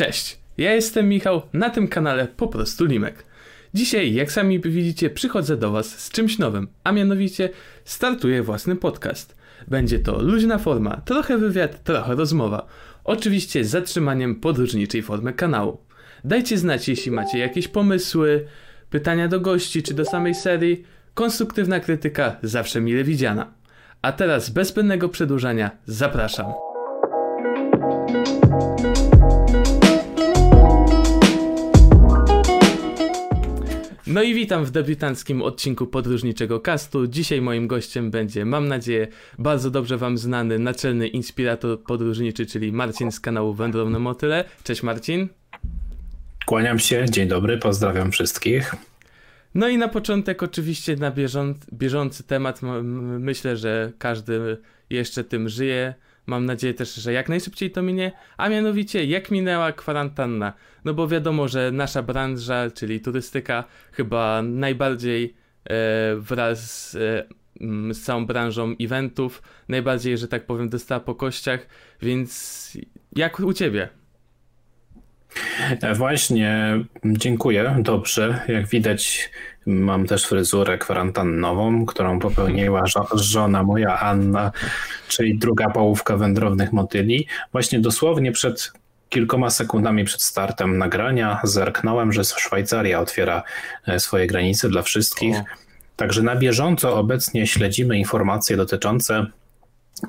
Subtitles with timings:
[0.00, 3.24] Cześć, ja jestem Michał, na tym kanale po prostu Limek.
[3.74, 7.50] Dzisiaj, jak sami widzicie, przychodzę do Was z czymś nowym, a mianowicie
[7.84, 9.36] startuję własny podcast.
[9.68, 12.66] Będzie to luźna forma, trochę wywiad, trochę rozmowa.
[13.04, 15.78] Oczywiście z zatrzymaniem podróżniczej formy kanału.
[16.24, 18.46] Dajcie znać, jeśli macie jakieś pomysły,
[18.90, 20.84] pytania do gości czy do samej serii.
[21.14, 23.52] Konstruktywna krytyka zawsze mile widziana.
[24.02, 26.69] A teraz bez zbędnego przedłużania zapraszam.
[34.10, 37.06] No i witam w debiutanckim odcinku podróżniczego castu.
[37.06, 43.12] Dzisiaj moim gościem będzie, mam nadzieję, bardzo dobrze wam znany naczelny inspirator podróżniczy, czyli Marcin
[43.12, 44.44] z kanału Wędrowne Motyle.
[44.64, 45.28] Cześć Marcin.
[46.46, 48.74] Kłaniam się, dzień dobry, pozdrawiam wszystkich.
[49.54, 52.60] No i na początek oczywiście na bieżący, bieżący temat,
[53.20, 54.56] myślę, że każdy
[54.90, 55.94] jeszcze tym żyje.
[56.26, 60.52] Mam nadzieję też, że jak najszybciej to minie, a mianowicie jak minęła kwarantanna.
[60.84, 67.24] No bo wiadomo, że nasza branża, czyli turystyka, chyba najbardziej e, wraz e,
[67.94, 71.66] z całą branżą eventów, najbardziej, że tak powiem, dostała po kościach,
[72.02, 72.72] więc
[73.16, 73.88] jak u ciebie?
[75.82, 78.44] E, właśnie, dziękuję, dobrze.
[78.48, 79.30] Jak widać,
[79.66, 84.52] mam też fryzurę kwarantannową, którą popełniła żo żona moja Anna,
[85.08, 87.26] czyli druga połówka wędrownych motyli.
[87.52, 88.72] Właśnie dosłownie przed
[89.08, 93.42] kilkoma sekundami przed startem nagrania zerknąłem, że Szwajcaria otwiera
[93.86, 95.36] e, swoje granice dla wszystkich.
[95.36, 95.44] O.
[95.96, 99.26] Także na bieżąco obecnie śledzimy informacje dotyczące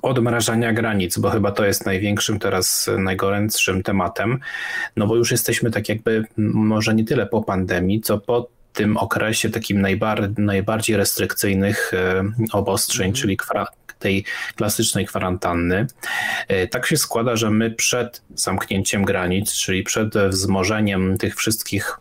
[0.01, 4.39] odmrażania granic, bo chyba to jest największym teraz, najgorętszym tematem,
[4.95, 9.49] no bo już jesteśmy tak jakby może nie tyle po pandemii, co po tym okresie
[9.49, 13.15] takim najbar, najbardziej restrykcyjnych e, obostrzeń, mm.
[13.15, 13.37] czyli
[13.99, 15.87] tej klasycznej kwarantanny.
[16.47, 21.97] E, tak się składa, że my przed zamknięciem granic, czyli przed wzmożeniem tych wszystkich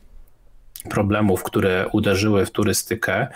[0.91, 3.27] problemów, które uderzyły w turystykę,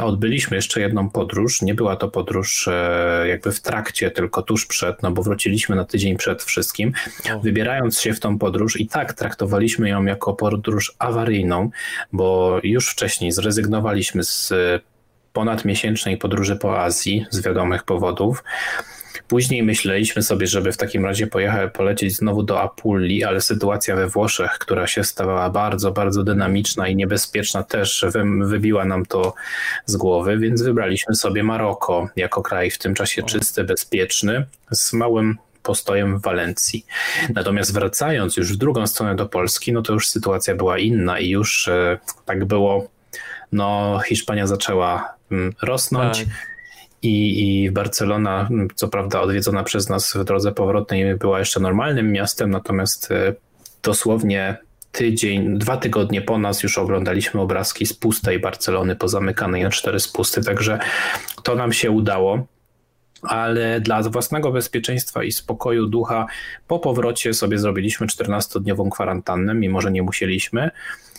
[0.00, 1.62] odbyliśmy jeszcze jedną podróż.
[1.62, 5.84] Nie była to podróż e, jakby w trakcie, tylko tuż przed, no bo wróciliśmy na
[5.84, 6.92] tydzień przed wszystkim.
[7.42, 11.70] Wybierając się w tą podróż i tak traktowaliśmy ją jako podróż awaryjną,
[12.12, 14.52] bo już wcześniej zrezygnowaliśmy z
[15.32, 18.44] ponadmiesięcznej podróży po Azji z wiadomych powodów.
[19.28, 24.08] Później myśleliśmy sobie, żeby w takim razie pojechać, polecieć znowu do Apulii, ale sytuacja we
[24.08, 28.06] Włoszech, która się stawała bardzo, bardzo dynamiczna i niebezpieczna, też
[28.40, 29.34] wybiła nam to
[29.86, 35.38] z głowy, więc wybraliśmy sobie Maroko jako kraj w tym czasie czysty, bezpieczny, z małym
[35.62, 36.86] postojem w Walencji.
[37.34, 41.28] Natomiast wracając już w drugą stronę do Polski, no to już sytuacja była inna i
[41.28, 42.88] już e, tak było,
[43.52, 46.18] no Hiszpania zaczęła mm, rosnąć.
[46.18, 46.55] Tak
[47.02, 52.50] i, i Barcelona, co prawda odwiedzona przez nas w drodze powrotnej, była jeszcze normalnym miastem,
[52.50, 53.34] natomiast e,
[53.82, 54.56] dosłownie
[54.92, 60.44] tydzień, dwa tygodnie po nas już oglądaliśmy obrazki z pustej Barcelony, pozamykanej na cztery spusty,
[60.44, 60.78] także
[61.42, 62.46] to nam się udało.
[63.22, 66.26] Ale dla własnego bezpieczeństwa i spokoju ducha
[66.66, 70.70] po powrocie sobie zrobiliśmy 14-dniową kwarantannę, mimo że nie musieliśmy.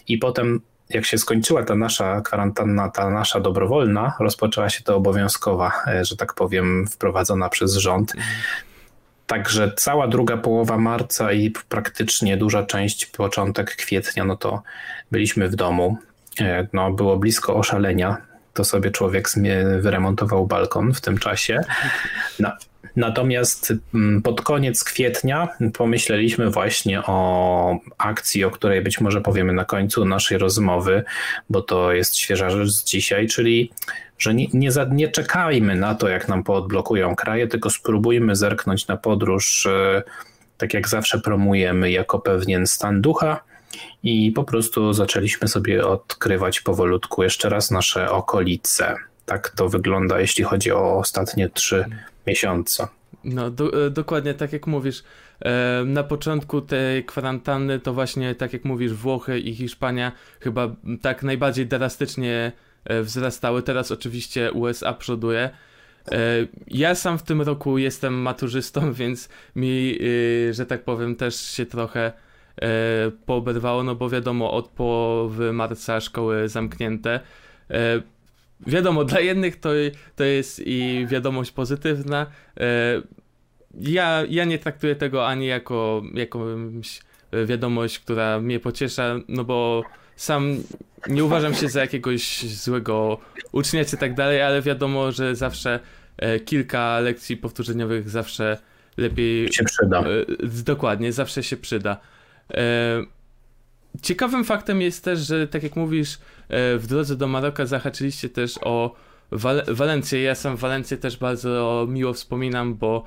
[0.07, 5.71] I potem jak się skończyła ta nasza kwarantanna, ta nasza dobrowolna, rozpoczęła się to obowiązkowa,
[5.87, 8.13] e, że tak powiem, wprowadzona przez rząd.
[9.27, 14.61] Także cała druga połowa marca i praktycznie duża część początek kwietnia, no to
[15.11, 15.97] byliśmy w domu.
[16.39, 18.17] E, no, było blisko oszalenia.
[18.57, 19.29] To sobie człowiek
[19.79, 21.59] wyremontował balkon w tym czasie.
[22.39, 22.51] No,
[22.95, 29.65] Natomiast mm, pod koniec kwietnia pomyśleliśmy właśnie o akcji, o której być może powiemy na
[29.65, 31.03] końcu naszej rozmowy,
[31.49, 33.71] bo to jest świeża rzecz z dzisiaj, czyli
[34.19, 38.97] że nie, nie, nie czekajmy na to, jak nam poodblokują kraje, tylko spróbujmy zerknąć na
[38.97, 40.03] podróż, e,
[40.57, 43.43] tak jak zawsze promujemy, jako pewien stan ducha.
[44.03, 48.95] I po prostu zaczęliśmy sobie odkrywać powolutku jeszcze raz nasze okolice.
[49.25, 51.85] Tak to wygląda, jeśli chodzi o ostatnie trzy
[52.27, 52.89] miesiąca.
[53.23, 55.03] No, do, e, dokładnie tak jak mówisz.
[55.39, 61.23] E, na początku tej kwarantanny to właśnie, tak jak mówisz, Włochy i Hiszpania chyba tak
[61.23, 62.51] najbardziej drastycznie
[62.85, 63.63] e, wzrastały.
[63.63, 65.49] Teraz oczywiście USA przoduje.
[66.67, 69.99] Ja sam w tym roku jestem maturzystą, więc mi,
[70.51, 72.11] że tak powiem, też się trochę
[73.25, 77.19] pooberwało, no bo wiadomo, od połowy marca szkoły zamknięte
[78.67, 79.69] wiadomo, dla jednych to,
[80.15, 82.25] to jest i wiadomość pozytywna.
[82.59, 83.01] E,
[83.79, 86.99] ja, ja nie traktuję tego ani jako jakąś
[87.45, 89.83] wiadomość, która mnie pociesza, no bo
[90.15, 90.63] sam
[91.07, 93.17] nie uważam się za jakiegoś złego
[93.51, 95.79] ucznia czy tak dalej, ale wiadomo, że zawsze
[96.17, 98.57] e, kilka lekcji powtórzeniowych zawsze
[98.97, 99.99] lepiej się przyda.
[99.99, 100.03] E,
[100.63, 101.97] dokładnie, zawsze się przyda.
[104.01, 106.17] Ciekawym faktem jest też, że tak jak mówisz,
[106.49, 108.95] w drodze do Maroka zahaczyliście też o
[109.31, 110.21] Wal Walencję.
[110.21, 113.03] Ja sam Walencję też bardzo miło wspominam, bo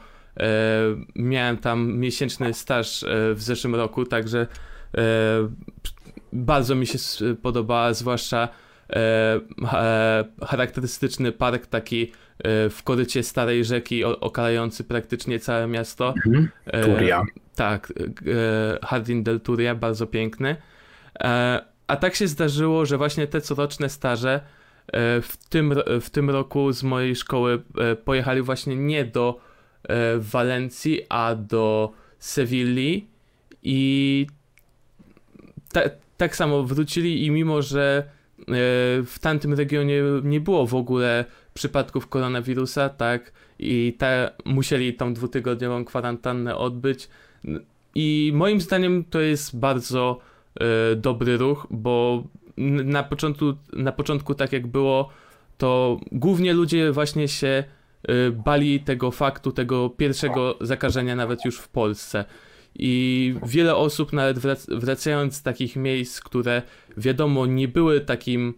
[1.15, 3.05] miałem tam miesięczny staż
[3.35, 4.47] w zeszłym roku, także
[6.33, 6.99] bardzo mi się
[7.43, 8.69] podobała, zwłaszcza e, e,
[10.47, 16.15] charakterystyczny park taki e, w korycie starej rzeki okalający praktycznie całe miasto.
[16.27, 16.49] Mhm.
[16.85, 17.23] Turia.
[17.55, 17.93] Tak,
[18.83, 20.57] Hardin del Turia, bardzo piękny.
[21.87, 24.41] A tak się zdarzyło, że właśnie te coroczne staże
[25.23, 27.63] w tym, w tym roku z mojej szkoły
[28.05, 29.41] pojechali właśnie nie do
[30.19, 33.09] Walencji, a do Sewilli
[33.63, 34.27] i
[35.73, 35.81] ta,
[36.17, 38.19] tak samo wrócili i mimo, że e,
[39.07, 45.85] w tamtym regionie nie było w ogóle przypadków koronawirusa, tak, i te, musieli tą dwutygodniową
[45.85, 47.09] kwarantannę odbyć.
[47.95, 50.19] I moim zdaniem to jest bardzo
[50.61, 52.25] e, dobry ruch, bo
[52.85, 55.09] na początku, na początku, tak jak było,
[55.59, 57.65] to głównie ludzie właśnie się
[58.03, 62.25] e, bali tego faktu, tego pierwszego zakażenia nawet już w Polsce.
[62.75, 64.38] I wiele osób, nawet
[64.69, 66.62] wracając z takich miejsc, które
[66.96, 68.55] wiadomo nie były takim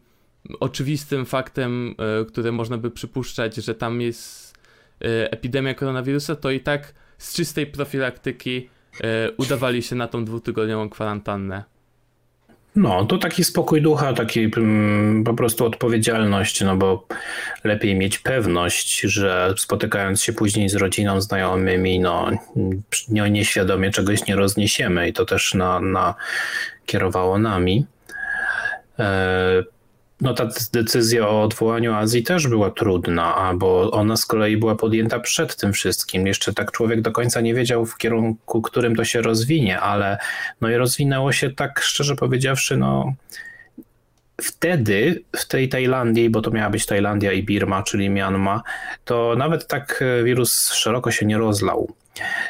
[0.61, 4.59] oczywistym faktem, e, które można by przypuszczać, że tam jest
[5.01, 8.69] e, epidemia koronawirusa, to i tak z czystej profilaktyki
[9.01, 11.72] e, udawali się na tą dwutygodniową kwarantannę.
[12.77, 17.07] No, to taki spokój ducha, taki mm, po prostu odpowiedzialność, no bo
[17.65, 22.31] lepiej mieć pewność, że spotykając się później z rodziną, znajomymi, no
[23.09, 26.15] nieświadomie czegoś nie rozniesiemy i to też na, na
[26.87, 27.87] kierowało nami.
[28.99, 29.63] E,
[30.23, 35.21] no ta decyzja o odwołaniu Azji też była trudna, bo ona z kolei była podjęta
[35.21, 36.27] przed tym wszystkim.
[36.27, 40.19] Jeszcze tak człowiek do końca nie wiedział w kierunku, którym to się rozwinie, ale
[40.61, 43.15] no i rozwinęło się tak szczerze powiedziawszy, no
[44.43, 48.61] wtedy w tej Tajlandii, bo to miała być Tajlandia i Birma, czyli Myanmar,
[49.05, 51.93] to nawet tak wirus szeroko się nie rozlał.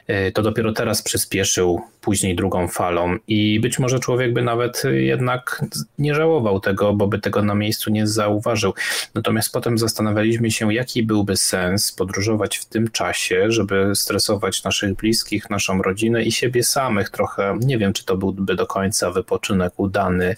[0.07, 5.65] E, to dopiero teraz przyspieszył później drugą falą i być może człowiek by nawet jednak
[5.99, 8.75] nie żałował tego, bo by tego na miejscu nie zauważył.
[9.15, 15.51] Natomiast potem zastanawialiśmy się, jaki byłby sens podróżować w tym czasie, żeby stresować naszych bliskich,
[15.51, 17.59] naszą rodzinę i siebie samych trochę.
[17.61, 20.37] Nie wiem, czy to byłby do końca wypoczynek udany,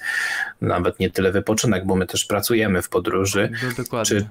[0.61, 3.51] nawet nie tyle wypoczynek, bo my też pracujemy w podróży.
[3.63, 4.17] No, dokładnie.
[4.17, 4.27] Czy,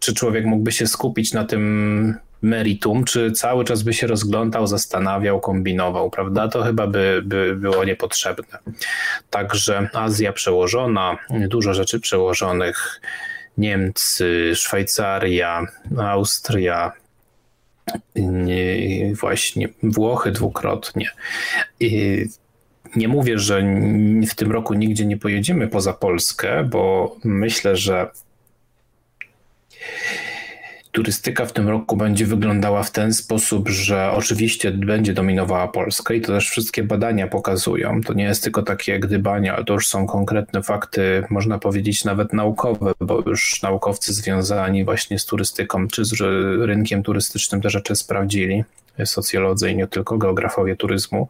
[0.00, 5.40] czy człowiek mógłby się skupić na tym meritum, czy cały czas by się rozglądał, zastanawiał,
[5.40, 6.48] kombinował, prawda?
[6.48, 8.58] To chyba by, by było niepotrzebne.
[9.30, 13.00] Także Azja przełożona, dużo rzeczy przełożonych.
[13.58, 15.66] Niemcy, Szwajcaria,
[15.98, 16.92] Austria,
[19.20, 21.10] właśnie Włochy dwukrotnie.
[22.96, 23.62] Nie mówię, że
[24.30, 28.10] w tym roku nigdzie nie pojedziemy poza Polskę, bo myślę, że
[30.92, 36.20] turystyka w tym roku będzie wyglądała w ten sposób, że oczywiście będzie dominowała Polska i
[36.20, 38.00] to też wszystkie badania pokazują.
[38.00, 42.32] To nie jest tylko takie gdybanie, ale to już są konkretne fakty, można powiedzieć nawet
[42.32, 46.12] naukowe, bo już naukowcy związani właśnie z turystyką czy z
[46.60, 48.64] rynkiem turystycznym te rzeczy sprawdzili,
[49.04, 51.28] socjolodzy i nie tylko geografowie turyzmu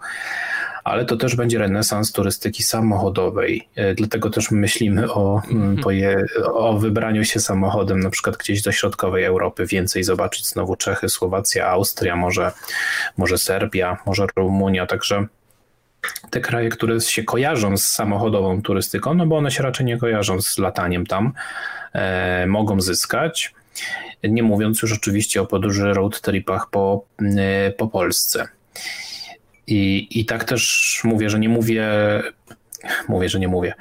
[0.90, 3.68] ale to też będzie renesans turystyki samochodowej.
[3.76, 6.16] E, dlatego też myślimy o, mm, mhm.
[6.54, 11.68] o wybraniu się samochodem, na przykład gdzieś do środkowej Europy, więcej zobaczyć znowu Czechy, Słowacja,
[11.68, 12.52] Austria, może,
[13.16, 15.26] może Serbia, może Rumunia, także
[16.30, 20.40] te kraje, które się kojarzą z samochodową turystyką, no bo one się raczej nie kojarzą
[20.40, 21.32] z lataniem tam,
[21.92, 23.54] e, mogą zyskać.
[24.24, 27.04] Nie mówiąc już oczywiście o podróży road tripach po,
[27.38, 28.48] e, po Polsce.
[29.68, 31.88] I, I tak też mówię, że nie mówię,
[33.08, 33.74] mówię, że nie mówię.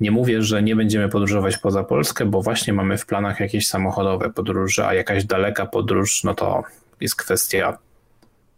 [0.00, 4.30] Nie mówię, że nie będziemy podróżować poza Polskę, bo właśnie mamy w planach jakieś samochodowe
[4.30, 6.62] podróże, a jakaś daleka podróż, no to
[7.00, 7.78] jest kwestia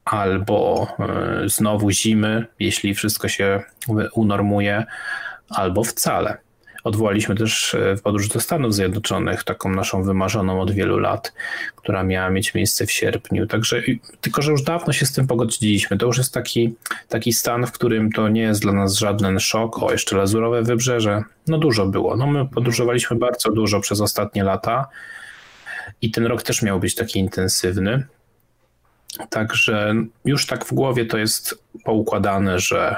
[0.04, 3.62] albo e, znowu zimy, jeśli wszystko się
[4.14, 4.84] unormuje,
[5.48, 6.36] albo wcale.
[6.84, 11.32] Odwołaliśmy też e, podróż do Stanów Zjednoczonych, taką naszą wymarzoną od wielu lat,
[11.76, 13.46] która miała mieć miejsce w sierpniu.
[13.46, 13.82] Także,
[14.20, 15.98] tylko że już dawno się z tym pogodziliśmy.
[15.98, 16.74] To już jest taki,
[17.08, 19.82] taki stan, w którym to nie jest dla nas żaden szok.
[19.82, 21.22] O, jeszcze lazurowe wybrzeże.
[21.46, 22.16] No dużo było.
[22.16, 24.88] No my podróżowaliśmy bardzo dużo przez ostatnie lata
[26.02, 28.06] i ten rok też miał być taki intensywny.
[29.30, 29.94] Także
[30.24, 32.96] już tak w głowie to jest poukładane, że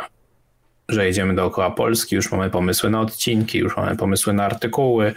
[0.93, 5.13] że jedziemy dookoła Polski, już mamy pomysły na odcinki, już mamy pomysły na artykuły,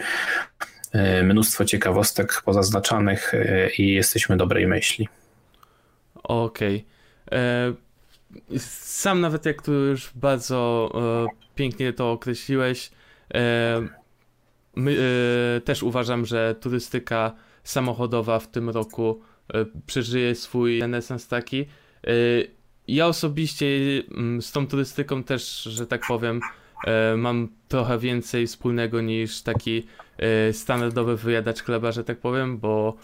[0.92, 5.08] e, mnóstwo ciekawostek pozaznaczanych e, i jesteśmy dobrej myśli.
[6.22, 6.84] Okej.
[7.26, 7.38] Okay.
[7.38, 10.90] E, sam nawet jak tu już bardzo
[11.54, 12.90] pięknie to określiłeś,
[14.76, 14.96] my,
[15.64, 17.32] też uważam, że turystyka
[17.64, 19.20] samochodowa w tym roku
[19.86, 21.66] przeżyje swój renesans taki.
[22.88, 23.66] E, ja osobiście
[24.10, 26.40] mm, z tą turystyką też, że tak powiem,
[26.86, 29.86] e, mam trochę więcej wspólnego niż taki
[30.52, 32.96] standardowy wyjadacz chleba, że tak powiem, bo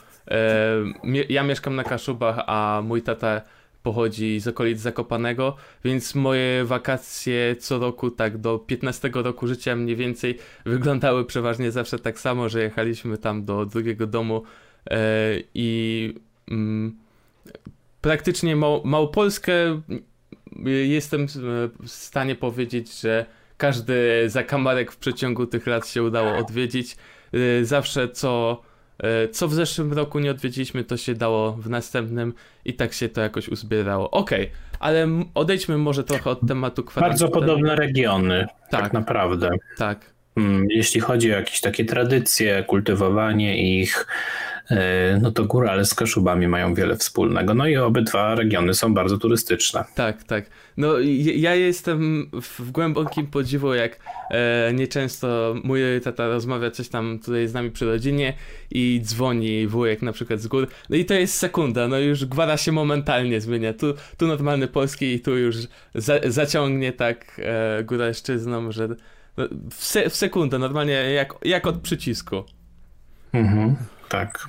[1.29, 3.41] ja mieszkam na Kaszubach, a mój tata
[3.83, 9.97] pochodzi z okolic Zakopanego, więc moje wakacje co roku, tak do 15 roku życia mniej
[9.97, 14.43] więcej wyglądały przeważnie zawsze tak samo, że jechaliśmy tam do drugiego domu
[14.91, 14.99] e,
[15.55, 16.15] i
[16.51, 16.97] mm,
[18.03, 19.81] praktycznie Mał Małopolskę
[20.85, 21.27] jestem
[21.83, 26.97] w stanie powiedzieć, że każdy zakamarek w przeciągu tych lat się udało odwiedzić.
[27.33, 28.63] E, zawsze co
[29.03, 33.09] E, co w zeszłym roku nie odwiedziliśmy, to się dało w następnym i tak się
[33.09, 34.11] to jakoś uzbierało.
[34.11, 37.21] Okej, okay, ale odejdźmy może trochę od tematu kwarantanny.
[37.21, 39.51] Bardzo podobne regiony, tak, tak naprawdę.
[39.79, 40.13] Tak.
[40.37, 44.07] Mm, jeśli chodzi o jakieś takie tradycje, kultywowanie ich,
[45.21, 47.55] no to górale z Kaszubami mają wiele wspólnego.
[47.55, 49.85] No i obydwa regiony są bardzo turystyczne.
[49.95, 50.51] Tak, tak.
[50.77, 50.99] No
[51.37, 53.99] ja jestem w głębokim podziwu, jak
[54.31, 58.35] e, nieczęsto mój tata rozmawia coś tam tutaj z nami przy rodzinie
[58.71, 60.69] i dzwoni wujek na przykład z gór.
[60.91, 63.73] No i to jest sekunda, no już gwara się momentalnie zmienia.
[63.73, 65.57] Tu, tu normalny polski i tu już
[65.95, 68.89] za, zaciągnie tak e, góralszczyzną, że
[69.37, 72.45] no, w, se, w sekundę, normalnie jak, jak od przycisku.
[73.33, 73.77] Mhm.
[74.13, 74.49] Tak.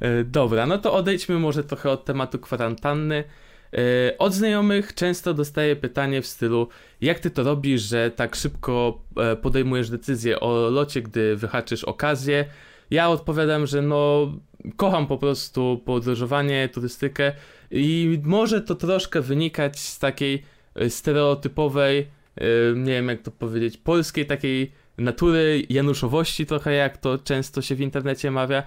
[0.00, 3.24] E, dobra, no to odejdźmy może trochę od tematu kwarantanny.
[3.72, 6.68] E, od znajomych często dostaję pytanie w stylu,
[7.00, 12.44] jak ty to robisz, że tak szybko e, podejmujesz decyzję o locie, gdy wyhaczysz okazję.
[12.90, 14.32] Ja odpowiadam, że no,
[14.76, 17.32] kocham po prostu podróżowanie, turystykę
[17.70, 20.42] i może to troszkę wynikać z takiej
[20.88, 22.06] stereotypowej,
[22.76, 27.80] nie wiem jak to powiedzieć, polskiej takiej natury, januszowości trochę, jak to często się w
[27.80, 28.62] internecie mawia,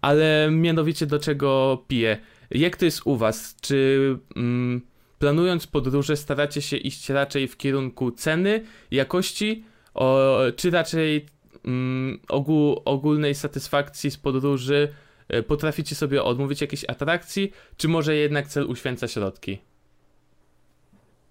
[0.00, 2.18] ale mianowicie do czego piję.
[2.50, 3.56] Jak to jest u was?
[3.60, 4.80] Czy mm,
[5.18, 11.26] planując podróże staracie się iść raczej w kierunku ceny, jakości, o, czy raczej
[11.64, 14.88] mm, ogół, ogólnej satysfakcji z podróży
[15.28, 19.58] e, potraficie sobie odmówić jakiejś atrakcji, czy może jednak cel uświęca środki?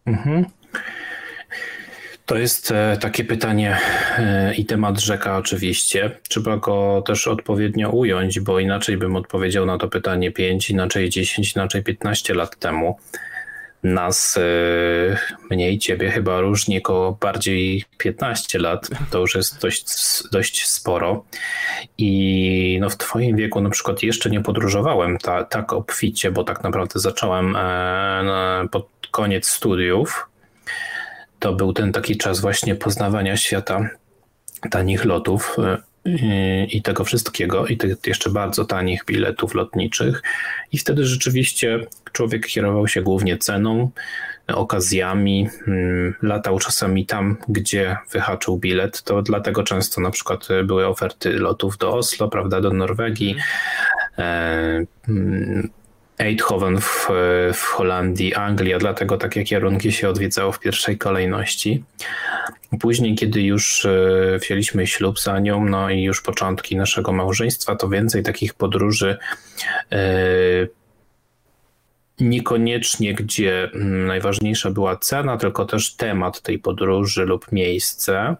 [0.05, 0.45] Mhm.
[2.31, 3.77] To jest e, takie pytanie
[4.17, 6.11] e, i temat rzeka oczywiście.
[6.29, 11.55] Trzeba go też odpowiednio ująć, bo inaczej bym odpowiedział na to pytanie 5, inaczej 10,
[11.55, 12.97] inaczej 15 lat temu.
[13.83, 15.17] Nas, e,
[15.49, 18.89] mniej ciebie chyba różni około bardziej 15 lat.
[19.09, 19.85] To już jest dość,
[20.31, 21.25] dość sporo.
[21.97, 26.63] I no w twoim wieku na przykład jeszcze nie podróżowałem ta, tak obficie, bo tak
[26.63, 27.57] naprawdę zacząłem
[28.71, 30.30] pod koniec studiów
[31.41, 33.89] to był ten taki czas właśnie poznawania świata
[34.69, 35.57] tanich lotów
[36.05, 40.23] y, i tego wszystkiego, i tych jeszcze bardzo tanich biletów lotniczych.
[40.71, 41.79] I wtedy rzeczywiście
[42.11, 43.91] człowiek kierował się głównie ceną,
[44.47, 49.03] okazjami, mm, latał czasami tam, gdzie wyhaczył bilet.
[49.03, 53.35] To dlatego często na przykład były oferty lotów do Oslo, prawda, do Norwegii.
[56.21, 57.07] Eindhoven w,
[57.53, 61.83] w Holandii, Anglia, dlatego takie kierunki się odwiedzało w pierwszej kolejności.
[62.79, 67.89] Później, kiedy już e, wzięliśmy ślub za nią, no i już początki naszego małżeństwa, to
[67.89, 69.17] więcej takich podróży
[69.91, 69.97] e,
[72.19, 78.35] niekoniecznie, gdzie mm, najważniejsza była cena, tylko też temat tej podróży lub miejsce.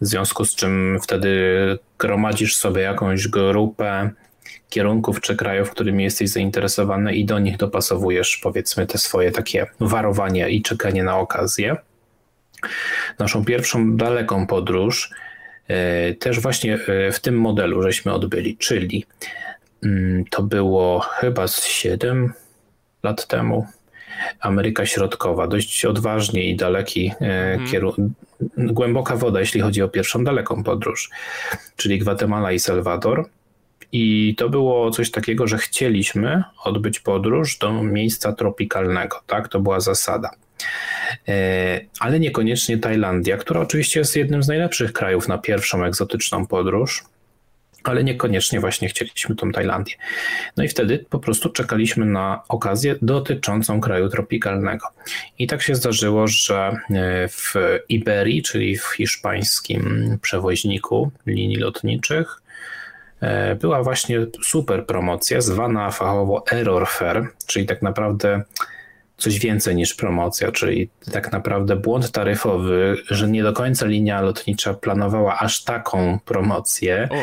[0.00, 1.38] W związku z czym wtedy
[1.98, 4.10] gromadzisz sobie jakąś grupę
[4.70, 10.50] kierunków czy krajów, którymi jesteś zainteresowany i do nich dopasowujesz powiedzmy te swoje takie warowanie
[10.50, 11.76] i czekanie na okazję.
[13.18, 15.10] Naszą pierwszą daleką podróż
[15.68, 19.06] e, też właśnie e, w tym modelu żeśmy odbyli, czyli
[19.84, 22.32] mm, to było chyba z 7
[23.02, 23.66] lat temu.
[24.40, 27.70] Ameryka Środkowa, dość odważnie i daleki e, mhm.
[27.70, 28.10] kierunek,
[28.56, 31.10] głęboka woda, jeśli chodzi o pierwszą daleką podróż,
[31.76, 33.28] czyli Gwatemala i Salwador.
[33.92, 39.48] I to było coś takiego, że chcieliśmy odbyć podróż do miejsca tropikalnego, tak?
[39.48, 40.30] To była zasada.
[41.28, 47.04] E, ale niekoniecznie Tajlandia, która oczywiście jest jednym z najlepszych krajów na pierwszą egzotyczną podróż,
[47.84, 49.94] ale niekoniecznie właśnie chcieliśmy tą Tajlandię.
[50.56, 54.86] No i wtedy po prostu czekaliśmy na okazję dotyczącą kraju tropikalnego.
[55.38, 57.54] I tak się zdarzyło, że e, w
[57.88, 62.39] Iberii, czyli w hiszpańskim przewoźniku linii lotniczych,
[63.60, 68.42] była właśnie super promocja zwana fachowo Error Fair, czyli tak naprawdę
[69.20, 74.74] coś więcej niż promocja, czyli tak naprawdę błąd taryfowy, że nie do końca linia lotnicza
[74.74, 77.08] planowała aż taką promocję.
[77.10, 77.16] O.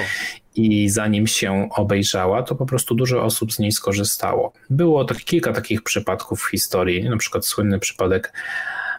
[0.56, 4.54] I zanim się obejrzała, to po prostu dużo osób z niej skorzystało.
[4.70, 8.34] Było tak, kilka takich przypadków w historii, na przykład słynny przypadek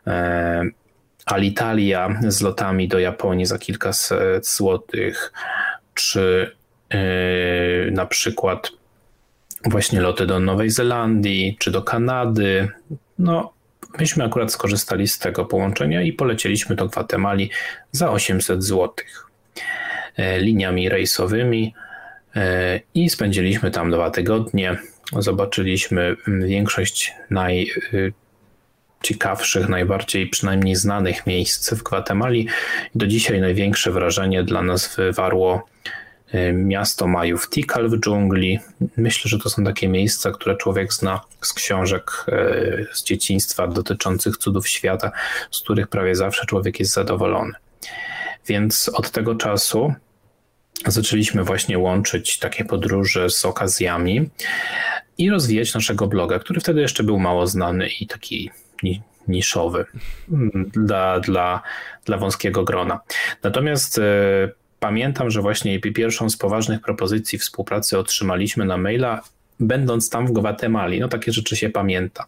[0.06, 0.62] e,
[1.26, 5.32] Alitalia z lotami do Japonii za kilkaset złotych,
[5.94, 6.57] czy e,
[7.92, 8.70] na przykład
[9.64, 12.68] właśnie loty do Nowej Zelandii czy do Kanady.
[13.18, 13.52] No,
[13.98, 17.50] myśmy akurat skorzystali z tego połączenia i polecieliśmy do Gwatemali
[17.92, 18.94] za 800 zł
[20.16, 21.74] e, liniami rejsowymi
[22.36, 24.76] e, i spędziliśmy tam dwa tygodnie.
[25.18, 32.48] Zobaczyliśmy większość najciekawszych, najbardziej przynajmniej znanych miejsc w Gwatemali.
[32.94, 35.66] Do dzisiaj największe wrażenie dla nas wywarło
[36.52, 38.58] miasto Majów Tikal w dżungli.
[38.96, 44.36] Myślę, że to są takie miejsca, które człowiek zna z książek e, z dzieciństwa dotyczących
[44.36, 45.12] cudów świata,
[45.50, 47.52] z których prawie zawsze człowiek jest zadowolony.
[48.46, 49.94] Więc od tego czasu
[50.86, 54.30] zaczęliśmy właśnie łączyć takie podróże z okazjami
[55.18, 58.50] i rozwijać naszego bloga, który wtedy jeszcze był mało znany i taki
[59.28, 59.84] niszowy
[60.72, 61.62] dla, dla,
[62.04, 63.00] dla wąskiego grona.
[63.42, 64.02] Natomiast e,
[64.80, 69.22] pamiętam, że właśnie pierwszą z poważnych propozycji współpracy otrzymaliśmy na maila,
[69.60, 71.00] będąc tam w Gwatemali.
[71.00, 72.26] No takie rzeczy się pamięta.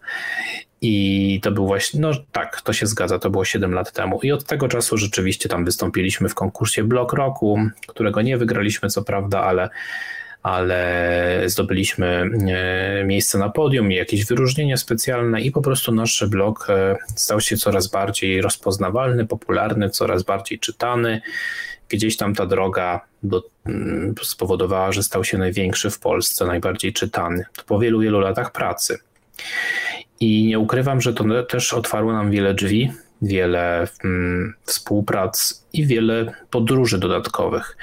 [0.83, 4.21] I to był właśnie, no tak, to się zgadza, to było 7 lat temu.
[4.23, 9.05] I od tego czasu rzeczywiście tam wystąpiliśmy w konkursie Blok Roku, którego nie wygraliśmy, co
[9.05, 9.69] prawda, ale,
[10.43, 16.67] ale zdobyliśmy e, miejsce na podium i jakieś wyróżnienie specjalne, i po prostu nasz blog
[16.71, 21.21] e, stał się coraz bardziej rozpoznawalny, popularny, coraz bardziej czytany
[21.91, 27.45] gdzieś tam ta droga do, mm, spowodowała, że stał się największy w Polsce, najbardziej czytany.
[27.67, 28.99] Po wielu, wielu latach pracy.
[30.21, 32.93] I nie ukrywam, że to też otwarło nam wiele drzwi,
[33.23, 37.77] wiele mm, współprac i wiele podróży dodatkowych.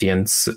[0.00, 0.50] Więc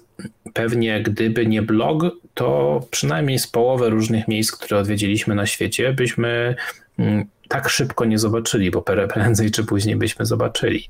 [0.54, 2.04] pewnie gdyby nie blog,
[2.34, 6.56] to przynajmniej z połowy różnych miejsc, które odwiedziliśmy na świecie, byśmy
[7.00, 10.90] mm, tak szybko nie zobaczyli, bo prędzej czy później byśmy zobaczyli.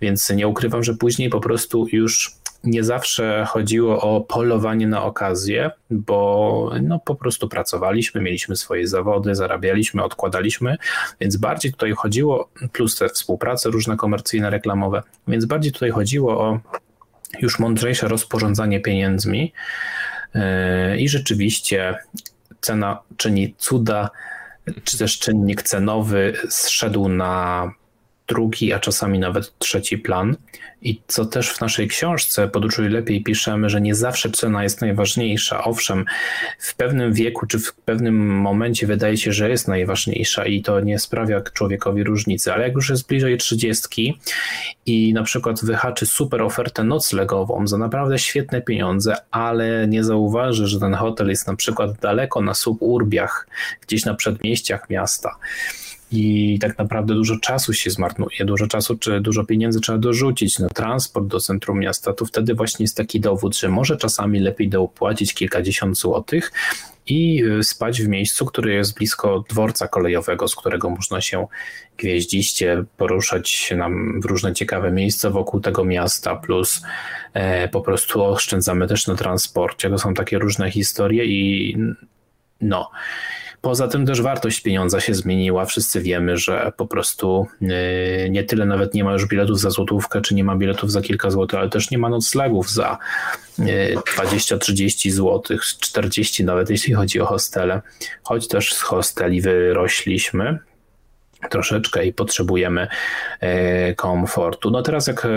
[0.00, 5.70] Więc nie ukrywam, że później po prostu już nie zawsze chodziło o polowanie na okazję,
[5.90, 10.76] bo no po prostu pracowaliśmy, mieliśmy swoje zawody, zarabialiśmy, odkładaliśmy,
[11.20, 16.60] więc bardziej tutaj chodziło, plus te współprace różne komercyjne, reklamowe, więc bardziej tutaj chodziło o
[17.40, 19.52] już mądrzejsze rozporządzanie pieniędzmi
[20.34, 20.42] yy,
[20.98, 21.98] i rzeczywiście
[22.60, 24.10] cena czyni cuda
[24.84, 27.72] czy też czynnik cenowy zszedł na
[28.26, 30.36] drugi, a czasami nawet trzeci plan.
[30.82, 35.64] I co też w naszej książce Podróżuj Lepiej piszemy, że nie zawsze cena jest najważniejsza.
[35.64, 36.04] Owszem,
[36.58, 40.98] w pewnym wieku czy w pewnym momencie wydaje się, że jest najważniejsza i to nie
[40.98, 44.18] sprawia człowiekowi różnicy, ale jak już jest bliżej trzydziestki
[44.86, 50.80] i na przykład wyhaczy super ofertę noclegową za naprawdę świetne pieniądze, ale nie zauważy, że
[50.80, 53.46] ten hotel jest na przykład daleko na suburbiach,
[53.80, 55.36] gdzieś na przedmieściach miasta,
[56.14, 60.68] i tak naprawdę dużo czasu się zmarnuje, dużo czasu czy dużo pieniędzy trzeba dorzucić na
[60.68, 65.34] transport do centrum miasta, to wtedy właśnie jest taki dowód, że może czasami lepiej dopłacić
[65.34, 66.52] kilkadziesiąt złotych
[67.06, 71.46] i y, spać w miejscu, które jest blisko dworca kolejowego, z którego można się
[71.98, 76.82] gwieździście poruszać nam w różne ciekawe miejsca wokół tego miasta, plus
[77.32, 79.90] e, po prostu oszczędzamy też na transporcie.
[79.90, 81.76] To są takie różne historie i
[82.60, 82.90] no
[83.64, 85.64] Poza tym też wartość pieniądza się zmieniła.
[85.64, 90.20] Wszyscy wiemy, że po prostu y, nie tyle nawet nie ma już biletów za złotówkę,
[90.20, 92.98] czy nie ma biletów za kilka złotych, ale też nie ma noclegów za
[93.58, 97.82] 20-30 złotych, 40 nawet jeśli chodzi o hostele.
[98.22, 100.58] Choć też z hosteli wyrośliśmy,
[101.50, 102.88] troszeczkę i potrzebujemy
[103.40, 104.70] e, komfortu.
[104.70, 105.28] No teraz jak e,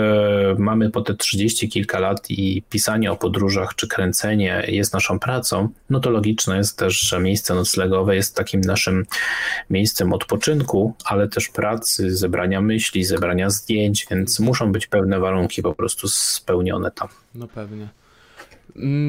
[0.58, 5.68] mamy po te 30 kilka lat i pisanie o podróżach czy kręcenie jest naszą pracą,
[5.90, 9.06] no to logiczne jest też, że miejsce noclegowe jest takim naszym
[9.70, 15.74] miejscem odpoczynku, ale też pracy, zebrania myśli, zebrania zdjęć, więc muszą być pewne warunki po
[15.74, 17.08] prostu spełnione tam.
[17.34, 17.88] No pewnie.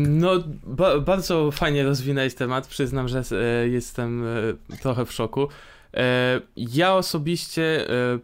[0.07, 0.31] No,
[0.63, 2.67] ba bardzo fajnie rozwinąłeś temat.
[2.67, 4.23] Przyznam, że e, jestem
[4.81, 5.47] trochę w szoku.
[5.93, 8.19] E, ja osobiście e,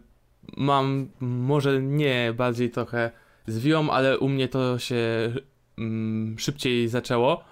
[0.56, 3.10] mam może nie bardziej trochę
[3.46, 5.32] zwią, ale u mnie to się
[5.78, 7.44] mm, szybciej zaczęło.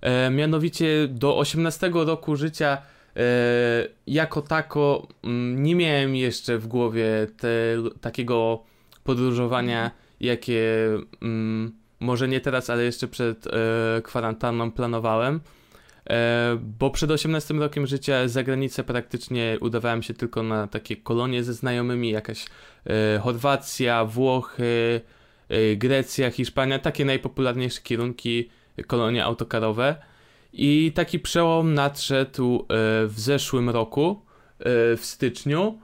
[0.00, 2.78] E, mianowicie do 18 roku życia
[4.06, 7.48] jako tako mm, nie miałem jeszcze w głowie te,
[8.00, 8.64] takiego
[9.04, 10.88] podróżowania, jakie
[11.22, 13.48] mm, może nie teraz, ale jeszcze przed
[14.02, 15.40] kwarantanną planowałem.
[16.10, 21.44] E, bo przed 18 rokiem życia za granicę praktycznie udawałem się tylko na takie kolonie
[21.44, 22.46] ze znajomymi, jakaś
[22.86, 25.00] e, Chorwacja, Włochy,
[25.48, 28.50] e, Grecja, Hiszpania, takie najpopularniejsze kierunki
[28.86, 29.96] kolonie autokarowe.
[30.52, 32.66] I taki przełom nadszedł
[33.06, 34.22] w zeszłym roku,
[34.96, 35.78] w styczniu.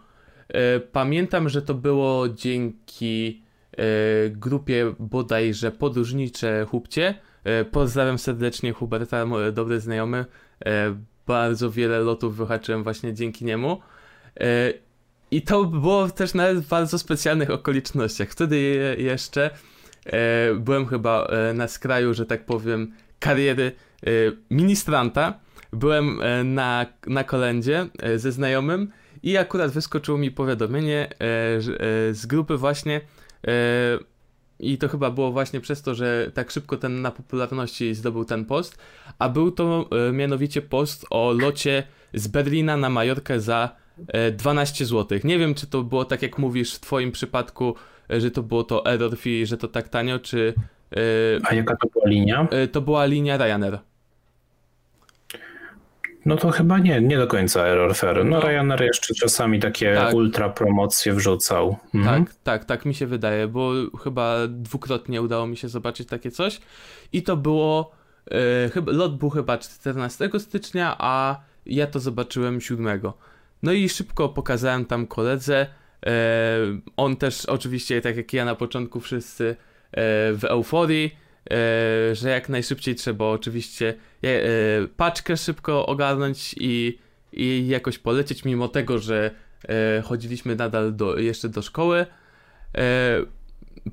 [0.93, 3.43] Pamiętam, że to było dzięki
[4.31, 7.30] grupie bodajże Podróżnicze Chłopcie, E,
[7.71, 10.25] pozdrawiam serdecznie Huberta, dobry znajomy.
[10.65, 13.81] E, bardzo wiele lotów wyhaczyłem właśnie dzięki niemu.
[14.41, 14.73] E,
[15.31, 18.29] I to było też nawet w bardzo specjalnych okolicznościach.
[18.29, 18.59] Wtedy
[18.99, 19.51] jeszcze
[20.57, 23.73] byłem chyba na skraju, że tak powiem, kariery
[24.51, 25.41] ministranta.
[25.73, 28.91] Byłem na, na kolendzie ze znajomym
[29.23, 31.09] i akurat wyskoczyło mi powiadomienie
[32.11, 33.01] z grupy właśnie
[34.61, 38.45] i to chyba było właśnie przez to, że tak szybko ten na popularności zdobył ten
[38.45, 38.79] post,
[39.19, 41.83] a był to e, mianowicie post o locie
[42.15, 43.77] z Berlina na Majorkę za
[44.09, 45.19] e, 12 zł.
[45.25, 47.75] Nie wiem, czy to było tak jak mówisz w twoim przypadku,
[48.11, 50.55] e, że to było to error fee, że to tak tanio, czy...
[50.93, 51.01] E,
[51.45, 52.49] a jaka to była linia?
[52.51, 53.79] E, to była linia Ryanair.
[56.25, 58.17] No to chyba nie, nie do końca Error Fair.
[58.17, 60.15] No, no Ryanair jeszcze czasami takie tak.
[60.15, 61.77] ultra promocje wrzucał.
[61.95, 62.25] Mhm.
[62.25, 63.73] Tak, tak, tak mi się wydaje, bo
[64.05, 66.61] chyba dwukrotnie udało mi się zobaczyć takie coś
[67.13, 67.91] i to było,
[68.31, 73.01] e, chyba, lot był chyba 14 stycznia, a ja to zobaczyłem 7.
[73.63, 75.67] No i szybko pokazałem tam koledze,
[76.07, 76.11] e,
[76.97, 79.57] on też oczywiście, tak jak ja na początku wszyscy e,
[80.33, 81.17] w euforii,
[81.51, 84.29] E, że jak najszybciej trzeba oczywiście e,
[84.97, 86.99] paczkę szybko ogarnąć i,
[87.33, 89.31] i jakoś polecieć, mimo tego, że
[89.69, 92.07] e, chodziliśmy nadal do, jeszcze do szkoły.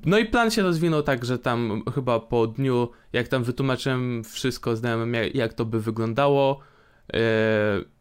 [0.04, 4.76] No i plan się rozwinął tak, że tam chyba po dniu, jak tam wytłumaczyłem wszystko
[4.76, 6.60] znajomym, jak, jak to by wyglądało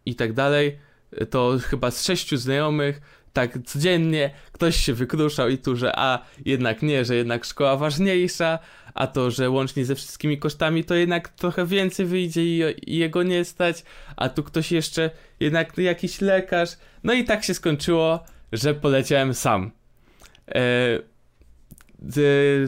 [0.06, 0.80] i tak dalej,
[1.30, 3.02] to chyba z sześciu znajomych
[3.38, 8.60] tak codziennie ktoś się wykruszał i tu, że a jednak nie, że jednak szkoła ważniejsza,
[8.94, 13.24] a to, że łącznie ze wszystkimi kosztami to jednak trochę więcej wyjdzie i, i jego
[13.24, 13.84] nie stać,
[14.16, 16.70] a tu ktoś jeszcze, jednak jakiś lekarz.
[17.04, 19.72] No i tak się skończyło, że poleciałem sam.
[20.56, 21.00] E,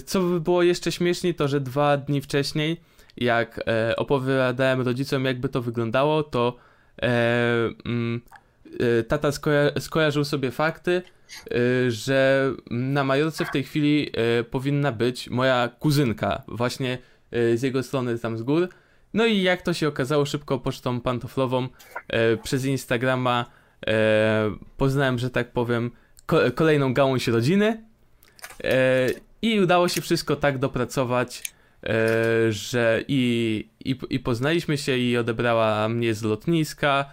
[0.05, 2.81] co by było jeszcze śmieszniej, to że dwa dni wcześniej,
[3.17, 6.55] jak e, opowiadałem rodzicom, jakby to wyglądało, to
[7.01, 7.09] e,
[7.85, 8.21] mm,
[9.07, 11.01] tata skoja skojarzył sobie fakty,
[11.51, 16.97] Y, że na Majorce w tej chwili y, powinna być moja kuzynka, właśnie
[17.33, 18.69] y, z jego strony tam z gór.
[19.13, 21.67] No i jak to się okazało, szybko pocztą pantoflową
[22.43, 23.45] przez Instagrama
[24.77, 25.91] poznałem, że tak powiem,
[26.55, 27.83] kolejną gałąź rodziny
[29.41, 31.53] i udało się wszystko tak dopracować,
[32.49, 37.05] że i, i, i poznaliśmy się i odebrała mnie z lotniska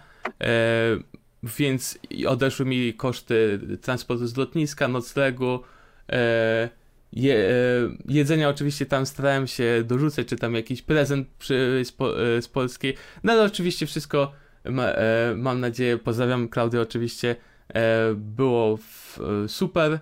[1.57, 5.59] więc odeszły mi koszty transportu z lotniska, noclegu,
[6.09, 6.69] e,
[7.13, 7.51] je, e,
[8.07, 12.47] jedzenia oczywiście tam starałem się dorzucać, czy tam jakiś prezent przy, z, po, e, z
[12.47, 14.31] Polski, no ale oczywiście wszystko
[14.71, 17.35] ma, e, mam nadzieję, pozdrawiam Klaudię oczywiście,
[17.73, 19.99] e, było w, e, super.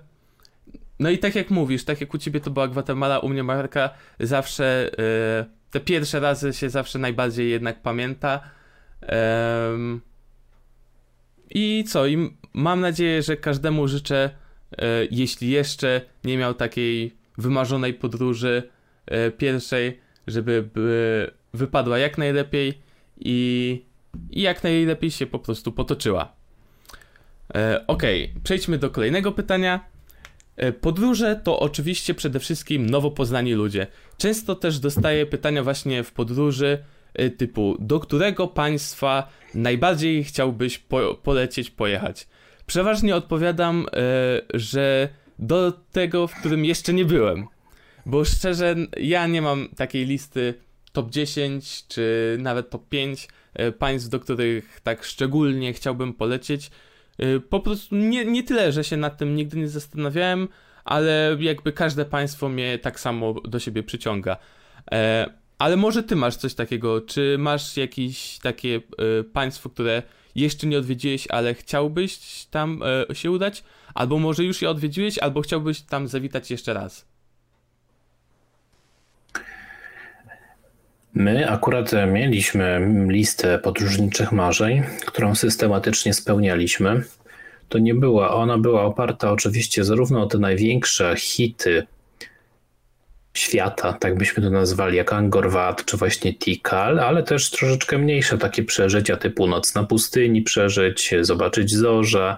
[1.00, 3.90] No i tak jak mówisz, tak jak u ciebie to była Gwatemala, u mnie Marka
[4.20, 4.92] zawsze,
[5.72, 8.40] te pierwsze razy się zawsze najbardziej jednak pamięta.
[11.50, 12.08] I co?
[12.08, 14.30] I mam nadzieję, że każdemu życzę,
[14.78, 18.64] e, jeśli jeszcze nie miał takiej wymarzonej podróży
[19.06, 20.70] e, pierwszej, żeby
[21.54, 22.74] wypadła jak najlepiej
[23.20, 23.82] i,
[24.32, 26.32] i jak najlepiej się po prostu potoczyła.
[27.56, 28.04] E, ok,
[28.44, 29.86] przejdźmy do kolejnego pytania.
[30.82, 33.88] Podróże to oczywiście przede wszystkim nowo poznani ludzie.
[34.18, 36.84] Często też dostaję pytania właśnie w podróży,
[37.38, 42.28] typu do którego państwa najbardziej chciałbyś po polecieć, pojechać?
[42.66, 43.86] Przeważnie odpowiadam,
[44.54, 47.48] y, że do tego, w którym jeszcze nie byłem.
[48.06, 50.54] Bo szczerze, ja nie mam takiej listy
[50.92, 53.28] top 10 czy nawet top 5
[53.60, 56.72] y, państw, do których tak szczególnie chciałbym polecieć.
[57.50, 60.48] Po prostu nie, nie tyle, że się nad tym nigdy nie zastanawiałem,
[60.86, 64.38] ale jakby każde państwo mnie tak samo do siebie przyciąga.
[65.56, 68.82] E, ale może ty masz coś takiego, czy masz jakieś takie
[69.20, 70.04] y, państwo, które
[70.36, 73.64] jeszcze nie odwiedziłeś, ale chciałbyś tam y, się udać?
[73.94, 77.06] Albo może już je odwiedziłeś, albo chciałbyś tam zawitać jeszcze raz?
[81.14, 87.04] My akurat mieliśmy listę podróżniczych marzeń, którą systematycznie spełnialiśmy.
[87.70, 91.88] To nie była, ona była oparta oczywiście zarówno o te największe hity
[93.36, 98.38] świata, tak byśmy to nazwali, jak Angkor Wat czy właśnie Tikal, ale też troszeczkę mniejsze
[98.38, 102.36] takie przeżycia typu noc na pustyni przeżyć, zobaczyć zorze.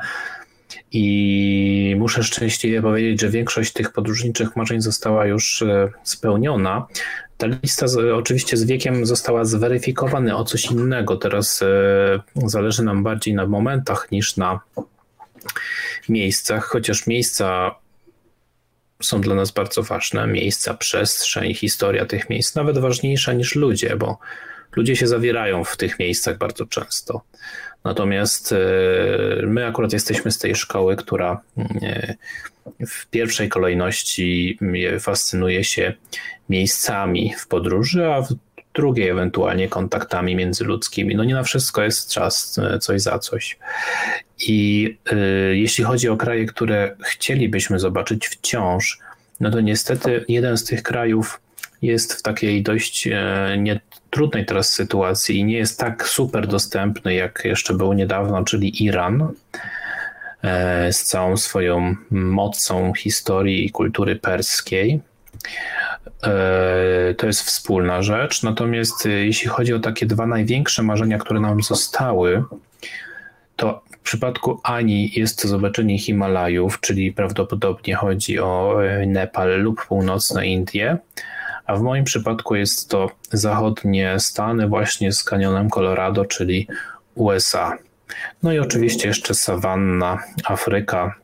[0.92, 6.88] I muszę szczęśliwie powiedzieć, że większość tych podróżniczych marzeń została już e, spełniona.
[7.38, 11.18] Ta lista z, oczywiście z wiekiem została zweryfikowana o coś innego.
[11.18, 11.68] Teraz e,
[12.50, 14.60] zależy nam bardziej na momentach niż na
[16.10, 17.76] miejscach, chociaż miejsca
[19.02, 20.28] są dla nas bardzo ważne.
[20.28, 24.18] Miejsca, przestrzeń, historia tych miejsc, nawet ważniejsza niż ludzie, bo
[24.76, 27.22] ludzie się zawierają w tych miejscach bardzo często.
[27.84, 28.58] Natomiast e,
[29.46, 32.16] my akurat jesteśmy z tej szkoły, która e,
[32.88, 34.60] w pierwszej kolejności
[35.00, 35.94] fascynuje się
[36.50, 38.34] miejscami w podróży, a w
[38.78, 41.16] drugiej ewentualnie kontaktami międzyludzkimi.
[41.16, 43.60] No nie na wszystko jest czas, e, coś za coś.
[44.48, 49.00] I y, jeśli chodzi o kraje, które chcielibyśmy zobaczyć wciąż,
[49.40, 51.40] no to niestety jeden z tych krajów
[51.82, 57.14] jest w takiej dość e, nie, trudnej teraz sytuacji i nie jest tak super dostępny,
[57.14, 59.34] jak jeszcze był niedawno, czyli Iran
[60.92, 65.00] z całą swoją mocą historii i kultury perskiej.
[66.24, 68.44] E, to jest wspólna rzecz.
[68.44, 72.44] Natomiast e, jeśli chodzi o takie dwa największe marzenia, które nam zostały,
[73.56, 79.86] to w przypadku Ani jest to zobaczenie Himalajów, czyli prawdopodobnie chodzi o e, Nepal lub
[79.86, 80.98] północne Indie,
[81.66, 86.68] a w moim przypadku jest to zachodnie Stany właśnie z kanionem Colorado, czyli
[87.16, 87.78] USA.
[88.44, 91.16] No i oczywiście jeszcze sawanna, Afryka.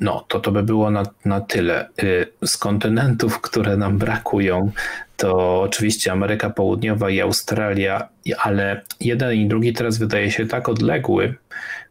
[0.00, 1.88] No, to to by było na, na tyle.
[2.02, 4.72] Y, z kontynentów, które nam brakują,
[5.16, 8.08] to oczywiście Ameryka Południowa i Australia,
[8.38, 11.34] ale jeden i drugi teraz wydaje się tak odległy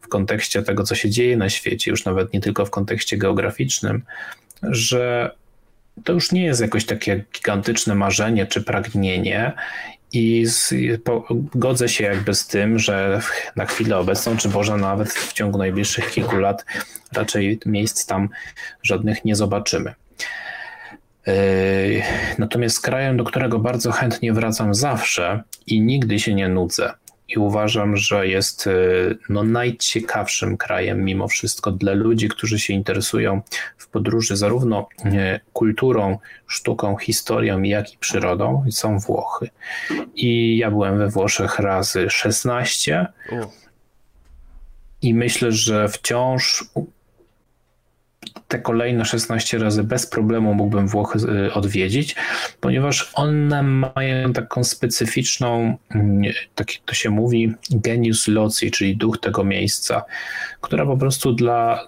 [0.00, 4.02] w kontekście tego, co się dzieje na świecie, już nawet nie tylko w kontekście geograficznym,
[4.62, 5.30] że
[6.04, 9.52] to już nie jest jakoś takie gigantyczne marzenie czy pragnienie
[10.12, 13.20] i z, po, godzę się jakby z tym, że
[13.56, 16.64] na chwilę obecną, czy może nawet w ciągu najbliższych kilku lat,
[17.12, 18.28] raczej miejsc tam
[18.82, 19.94] żadnych nie zobaczymy.
[21.26, 21.34] Yy,
[22.38, 26.92] natomiast krajem, do którego bardzo chętnie wracam zawsze i nigdy się nie nudzę,
[27.28, 33.42] i uważam, że jest y, no, najciekawszym krajem mimo wszystko dla ludzi, którzy się interesują
[33.78, 39.50] w podróży zarówno y, kulturą, sztuką, historią, jak i przyrodą, są Włochy.
[40.14, 43.06] I ja byłem we Włoszech razy 16.
[45.02, 46.64] I myślę, że wciąż
[48.48, 52.16] te kolejne 16 razy bez problemu mógłbym Włochy y, odwiedzić,
[52.60, 56.22] ponieważ one mają taką specyficzną, mm,
[56.54, 60.04] tak jak to się mówi, genius loci, czyli duch tego miejsca,
[60.60, 61.86] która po prostu dla,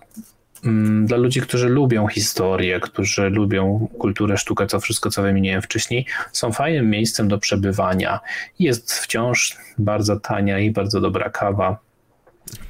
[0.64, 6.06] mm, dla ludzi, którzy lubią historię, którzy lubią kulturę, sztukę, to wszystko, co wymieniłem wcześniej,
[6.32, 8.20] są fajnym miejscem do przebywania.
[8.58, 11.78] Jest wciąż bardzo tania i bardzo dobra kawa.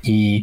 [0.05, 0.43] I,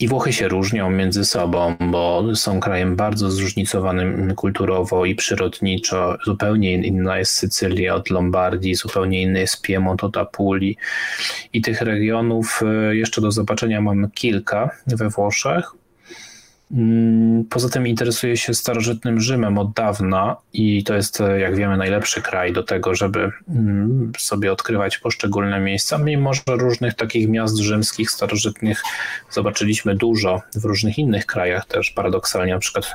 [0.00, 6.16] i Włochy się różnią między sobą, bo są krajem bardzo zróżnicowanym kulturowo i przyrodniczo.
[6.24, 10.76] Zupełnie inna jest Sycylia od Lombardii, zupełnie inny jest Piemont od Apulii.
[11.52, 15.70] I tych regionów e, jeszcze do zobaczenia mamy kilka we Włoszech.
[16.70, 22.22] Mm, poza tym interesuje się starożytnym Rzymem od dawna i to jest, jak wiemy, najlepszy
[22.22, 25.98] kraj do tego, żeby mm, sobie odkrywać poszczególne miejsca.
[25.98, 28.82] Mimo, że różnych takich miast rzymskich, starożytnych
[29.30, 32.94] zobaczyliśmy dużo w różnych innych krajach też, paradoksalnie, na przykład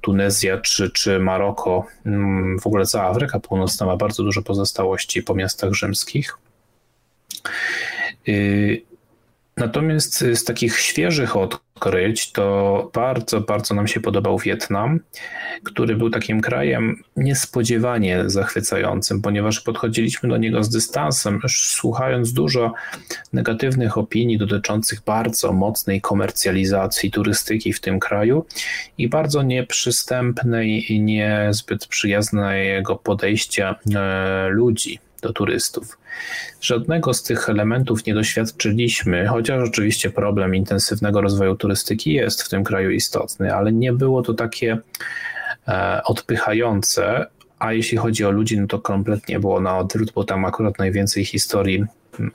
[0.00, 5.34] Tunezja czy, czy Maroko, mm, w ogóle cała Afryka Północna ma bardzo dużo pozostałości po
[5.34, 6.38] miastach rzymskich.
[8.28, 8.82] Y,
[9.56, 11.36] Natomiast z takich świeżych
[11.76, 15.00] odkryć to bardzo, bardzo nam się podobał Wietnam,
[15.64, 22.72] który był takim krajem niespodziewanie zachwycającym, ponieważ podchodziliśmy do niego z dystansem, słuchając dużo
[23.32, 28.46] negatywnych opinii dotyczących bardzo mocnej komercjalizacji turystyki w tym kraju
[28.98, 35.98] i bardzo nieprzystępnej i niezbyt przyjaznego podejścia e, ludzi do turystów.
[36.60, 42.64] Żadnego z tych elementów nie doświadczyliśmy, chociaż oczywiście problem intensywnego rozwoju turystyki jest w tym
[42.64, 44.78] kraju istotny, ale nie było to takie
[45.68, 47.26] e, odpychające,
[47.58, 51.24] a jeśli chodzi o ludzi, no to kompletnie było na odwrót, bo tam akurat najwięcej
[51.24, 51.84] historii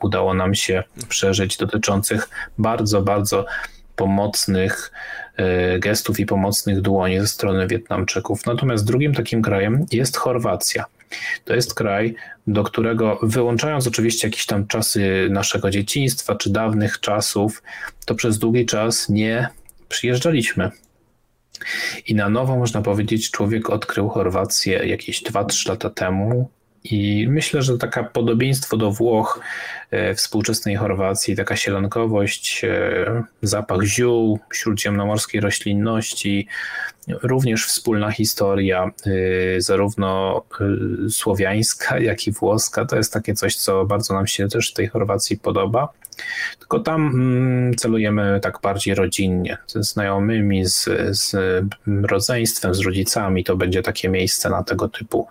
[0.01, 3.45] udało nam się przeżyć dotyczących bardzo, bardzo
[3.95, 4.91] pomocnych
[5.37, 8.45] e, gestów i pomocnych dłoni ze strony Wietnamczyków.
[8.45, 10.85] Natomiast drugim takim krajem jest Chorwacja.
[11.45, 12.15] To jest kraj,
[12.47, 17.63] do którego wyłączając oczywiście jakieś tam czasy naszego dzieciństwa czy dawnych czasów,
[18.05, 19.49] to przez długi czas nie
[19.89, 20.71] przyjeżdżaliśmy.
[22.07, 26.49] I na nowo można powiedzieć, człowiek odkrył Chorwację jakieś 2-3 lata temu
[26.83, 29.39] i myślę, że taka podobieństwo do Włoch
[30.15, 36.47] współczesnej Chorwacji, taka sielankowość, e, zapach ziół, śródziemnomorskiej roślinności,
[37.21, 40.41] również wspólna historia, e, zarówno
[41.09, 44.87] słowiańska, jak i włoska, to jest takie coś, co bardzo nam się też w tej
[44.87, 45.89] Chorwacji podoba.
[46.59, 51.35] Tylko tam mm, celujemy tak bardziej rodzinnie, ze znajomymi, z, z
[51.87, 53.43] rodzeństwem, z rodzicami.
[53.43, 55.27] To będzie takie miejsce na tego typu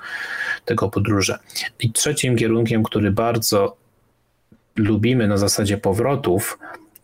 [0.65, 1.39] tego podróże.
[1.81, 3.77] I trzecim kierunkiem, który bardzo
[4.79, 6.59] lubimy na zasadzie powrotów,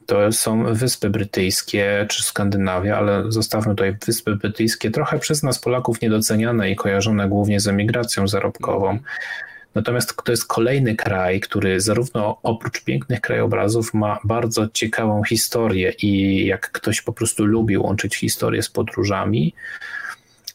[0.06, 6.00] to są Wyspy Brytyjskie czy Skandynawia, ale zostawmy tutaj Wyspy Brytyjskie, trochę przez nas Polaków
[6.00, 8.98] niedoceniane i kojarzone głównie z emigracją zarobkową.
[9.74, 16.46] Natomiast to jest kolejny kraj, który zarówno oprócz pięknych krajobrazów ma bardzo ciekawą historię i
[16.46, 19.54] jak ktoś po prostu lubi łączyć historię z podróżami,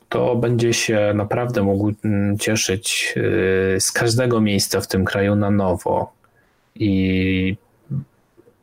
[0.09, 5.51] to będzie się naprawdę mógł mm, cieszyć y, z każdego miejsca w tym kraju na
[5.51, 6.18] nowo.
[6.79, 7.57] I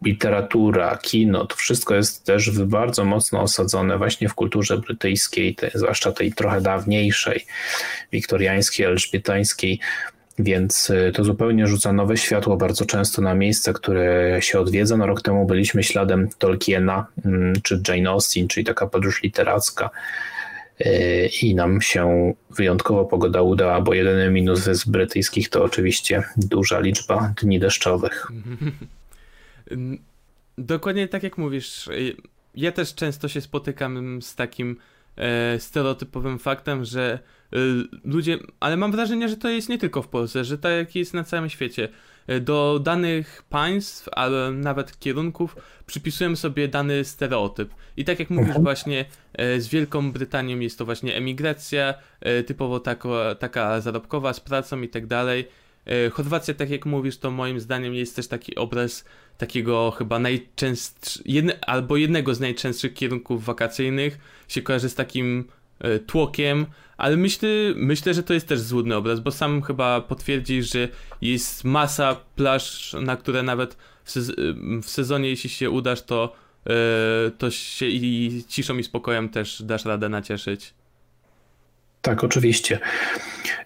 [0.02, 6.32] literatura, kino, to wszystko jest też bardzo mocno osadzone właśnie w kulturze brytyjskiej, zwłaszcza tej
[6.32, 7.46] trochę dawniejszej,
[8.12, 9.80] wiktoriańskiej, elżbietańskiej.
[10.38, 14.96] Więc y, to zupełnie rzuca nowe światło bardzo często na miejsca, które się odwiedza.
[14.96, 19.90] No rok temu byliśmy śladem Tolkiena mm, czy Jane Austen, czyli taka podróż literacka
[21.42, 27.34] i nam się wyjątkowo pogoda udała, bo jedyny minus wysp brytyjskich to oczywiście duża liczba
[27.42, 28.26] dni deszczowych.
[30.58, 31.88] Dokładnie tak jak mówisz.
[32.54, 34.76] Ja też często się spotykam z takim
[35.16, 37.18] e, stereotypowym faktem, że
[37.52, 37.56] e,
[38.04, 41.24] ludzie, ale mam wrażenie, że to jest nie tylko w Polsce, że tak jest na
[41.24, 41.88] całym świecie.
[42.26, 47.70] E, do danych państw, ale nawet kierunków przypisujemy sobie dany stereotyp.
[47.96, 48.64] I tak jak mówisz, mhm.
[48.64, 54.40] właśnie e, z Wielką Brytanią jest to właśnie emigracja, e, typowo tako, taka zarobkowa z
[54.40, 55.48] pracą i tak dalej.
[56.12, 59.04] Chorwacja, tak jak mówisz, to moim zdaniem jest też taki obraz
[59.38, 65.44] takiego chyba najczęstszego, jedne, albo jednego z najczęstszych kierunków wakacyjnych, się kojarzy z takim
[66.06, 70.88] tłokiem, ale myślę, myślę, że to jest też złudny obraz, bo sam chyba potwierdzisz, że
[71.22, 74.32] jest masa plaż, na które nawet w, sez
[74.82, 76.36] w sezonie, jeśli się udasz, to,
[76.66, 76.74] yy,
[77.38, 80.74] to się i ciszą i spokojem też dasz radę nacieszyć.
[82.02, 82.78] Tak, oczywiście.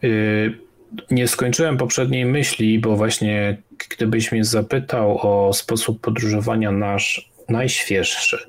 [0.02, 0.70] Yy
[1.10, 3.56] nie skończyłem poprzedniej myśli, bo właśnie
[3.90, 8.48] gdybyś mnie zapytał o sposób podróżowania nasz najświeższy,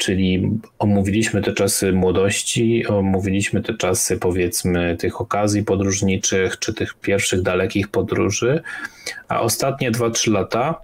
[0.00, 7.42] czyli omówiliśmy te czasy młodości, omówiliśmy te czasy powiedzmy tych okazji podróżniczych, czy tych pierwszych
[7.42, 8.62] dalekich podróży,
[9.28, 10.80] a ostatnie 2-3 lata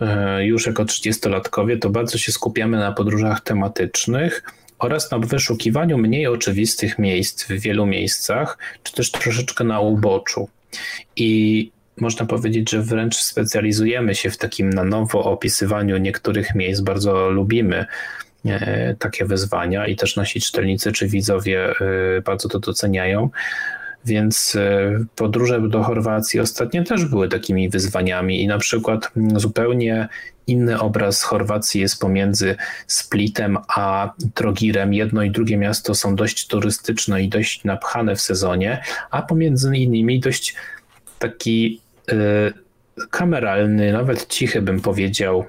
[0.00, 4.42] e, już jako 30-latkowie, to bardzo się skupiamy na podróżach tematycznych,
[4.78, 10.48] oraz na wyszukiwaniu mniej oczywistych miejsc w wielu miejscach, czy też troszeczkę na uboczu.
[11.16, 16.80] I można powiedzieć, że wręcz specjalizujemy się w takim na nowo opisywaniu niektórych miejsc.
[16.80, 17.86] Bardzo lubimy
[18.98, 23.30] takie wyzwania i też nasi czytelnicy czy widzowie e, bardzo to doceniają.
[24.04, 30.08] Więc e, podróże do Chorwacji ostatnio też były takimi wyzwaniami i na przykład zupełnie
[30.46, 34.94] inny obraz Chorwacji jest pomiędzy Splitem a Trogirem.
[34.94, 40.20] Jedno i drugie miasto są dość turystyczne i dość napchane w sezonie, a pomiędzy innymi
[40.20, 40.54] dość
[41.18, 42.14] taki e,
[43.10, 45.44] kameralny, nawet cichy bym powiedział,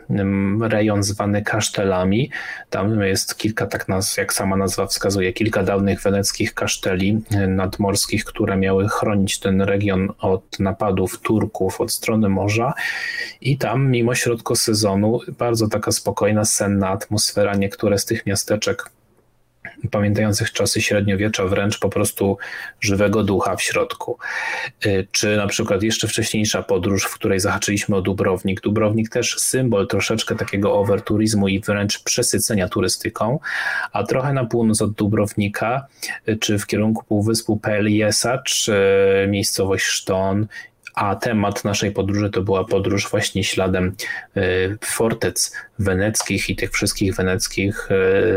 [0.61, 2.31] rejon zwany kasztelami.
[2.69, 8.57] Tam jest kilka, tak nas, jak sama nazwa wskazuje, kilka dawnych weneckich kaszteli nadmorskich, które
[8.57, 12.73] miały chronić ten region od napadów Turków od strony morza.
[13.41, 17.55] I tam, mimo środku sezonu, bardzo taka spokojna, senna atmosfera.
[17.55, 18.89] Niektóre z tych miasteczek
[19.91, 22.37] pamiętających czasy średniowiecza, wręcz po prostu
[22.81, 24.17] żywego ducha w środku.
[24.85, 28.61] Y, czy na przykład jeszcze wcześniejsza podróż, w której zahaczyliśmy o Dubrownik.
[28.61, 33.39] Dubrownik też symbol troszeczkę takiego overturizmu i wręcz przesycenia turystyką,
[33.91, 35.87] a trochę na północ od Dubrownika,
[36.29, 38.75] y, czy w kierunku półwyspu Peliesa, czy
[39.29, 40.47] miejscowość Szton
[40.95, 43.95] a temat naszej podróży to była podróż właśnie śladem
[44.37, 47.89] y, fortec weneckich i tych wszystkich weneckich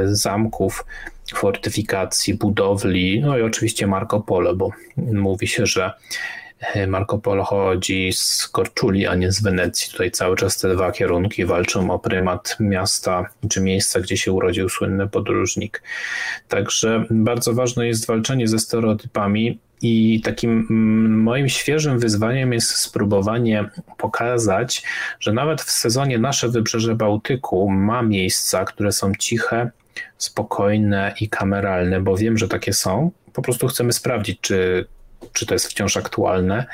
[0.04, 0.84] zamków,
[1.32, 5.92] fortyfikacji, budowli, no i oczywiście Marco Polo, bo mówi się, że
[6.60, 9.92] e, Marco Polo chodzi z Korczuli, a nie z Wenecji.
[9.92, 14.68] Tutaj cały czas te dwa kierunki walczą o prymat miasta czy miejsca, gdzie się urodził
[14.68, 15.82] słynny podróżnik.
[16.48, 23.68] Także bardzo ważne jest walczenie ze stereotypami i takim mm, moim świeżym wyzwaniem jest spróbowanie
[23.98, 24.82] pokazać,
[25.20, 29.70] że nawet w sezonie nasze wybrzeże Bałtyku ma miejsca, które są ciche,
[30.18, 33.10] spokojne i kameralne, bo wiem, że takie są.
[33.32, 34.86] Po prostu chcemy sprawdzić, czy,
[35.32, 36.66] czy to jest wciąż aktualne.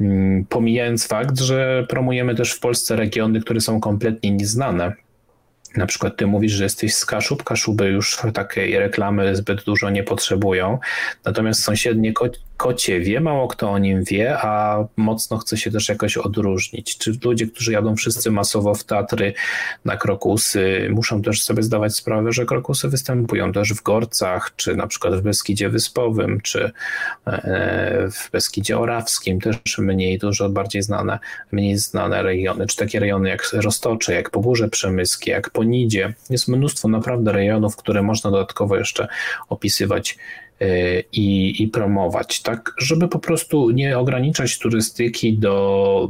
[0.00, 4.92] Mm, pomijając fakt, że promujemy też w Polsce regiony, które są kompletnie nieznane
[5.76, 10.02] na przykład ty mówisz, że jesteś z Kaszub, Kaszuby już takiej reklamy zbyt dużo nie
[10.02, 10.78] potrzebują,
[11.24, 12.12] natomiast sąsiednie
[12.56, 16.98] kocie wie, mało kto o nim wie, a mocno chce się też jakoś odróżnić.
[16.98, 19.34] Czy ludzie, którzy jadą wszyscy masowo w Tatry
[19.84, 24.86] na krokusy, muszą też sobie zdawać sprawę, że krokusy występują też w Gorcach, czy na
[24.86, 26.70] przykład w Beskidzie Wyspowym, czy
[27.26, 31.18] e, w Beskidzie Orawskim, też mniej, dużo bardziej znane,
[31.52, 36.14] mniej znane regiony, czy takie rejony jak Roztocze, jak Pogórze Przemyskie, jak Ponidzie.
[36.30, 39.08] Jest mnóstwo naprawdę rejonów, które można dodatkowo jeszcze
[39.48, 40.18] opisywać
[41.12, 46.08] i, i promować, tak, żeby po prostu nie ograniczać turystyki do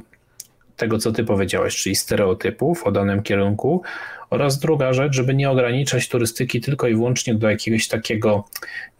[0.77, 3.83] tego, co ty powiedziałeś, czyli stereotypów o danym kierunku,
[4.31, 8.45] oraz druga rzecz, żeby nie ograniczać turystyki tylko i wyłącznie do jakiegoś takiego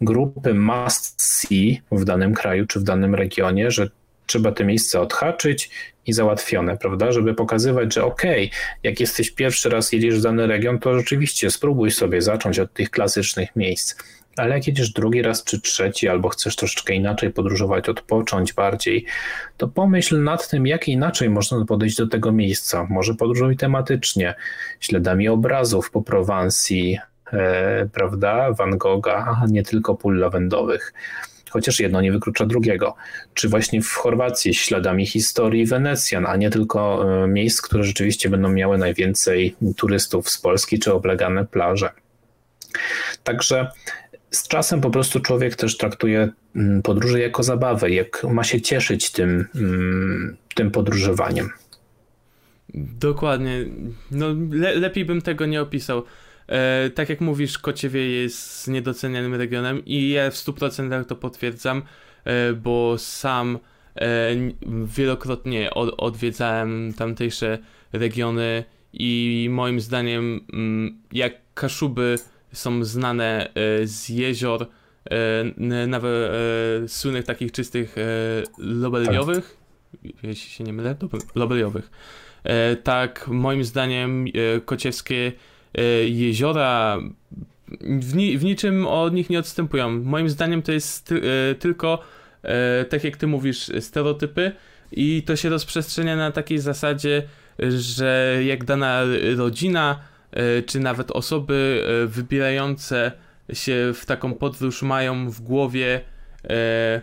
[0.01, 3.89] grupy must see w danym kraju czy w danym regionie, że
[4.25, 5.69] trzeba te miejsca odhaczyć
[6.07, 7.11] i załatwione, prawda?
[7.11, 11.51] Żeby pokazywać, że okej, okay, jak jesteś pierwszy raz jedziesz w dany region, to rzeczywiście
[11.51, 13.95] spróbuj sobie zacząć od tych klasycznych miejsc.
[14.37, 19.05] Ale jak jedziesz drugi raz czy trzeci, albo chcesz troszeczkę inaczej podróżować, odpocząć bardziej,
[19.57, 22.87] to pomyśl nad tym, jak inaczej można podejść do tego miejsca.
[22.89, 24.35] Może podróżuj tematycznie,
[24.79, 26.99] śladami obrazów po Prowansji,
[27.33, 30.93] e, prawda, Van Gogha, nie tylko pól lawendowych.
[31.49, 32.95] Chociaż jedno nie wyklucza drugiego.
[33.33, 38.49] Czy właśnie w Chorwacji śladami historii Wenecjan, a nie tylko e, miejsc, które rzeczywiście będą
[38.49, 41.89] miały najwięcej turystów z Polski czy oblegane plaże.
[43.23, 43.71] Także
[44.31, 49.11] z czasem po prostu człowiek też traktuje mm, podróże jako zabawę, jak ma się cieszyć
[49.11, 51.49] tym, mm, tym podróżowaniem.
[52.99, 53.65] Dokładnie.
[54.11, 56.03] No, le lepiej bym tego nie opisał.
[56.47, 61.81] E, tak jak mówisz, Kociewie jest niedocenianym regionem i ja w 100% to potwierdzam,
[62.23, 63.59] e, bo sam
[63.95, 64.29] e,
[64.85, 67.57] wielokrotnie od, odwiedzałem tamtejsze
[67.93, 68.63] regiony
[68.93, 72.15] i moim zdaniem, mm, jak Kaszuby
[72.55, 74.67] są znane e, z jezior,
[75.09, 77.95] e, nawet e, słynnych takich czystych
[78.57, 79.57] lobeliowych,
[79.91, 80.23] tak.
[80.23, 80.95] jeśli się nie mylę,
[81.35, 81.91] lobeliowych.
[82.83, 84.25] Tak, moim zdaniem
[84.65, 85.31] kociewskie
[86.05, 86.99] jeziora
[87.81, 89.89] w, ni w, niczym od nich nie odstępują.
[89.89, 91.13] Moim zdaniem to jest
[91.59, 91.99] tylko,
[92.89, 94.51] tak jak ty mówisz, stereotypy
[94.91, 97.23] i to się rozprzestrzenia na takiej zasadzie,
[97.59, 99.01] że jak dana
[99.37, 99.99] rodzina
[100.65, 103.11] czy nawet osoby e, wybierające
[103.53, 106.01] się w taką podróż mają w głowie
[106.43, 107.01] e,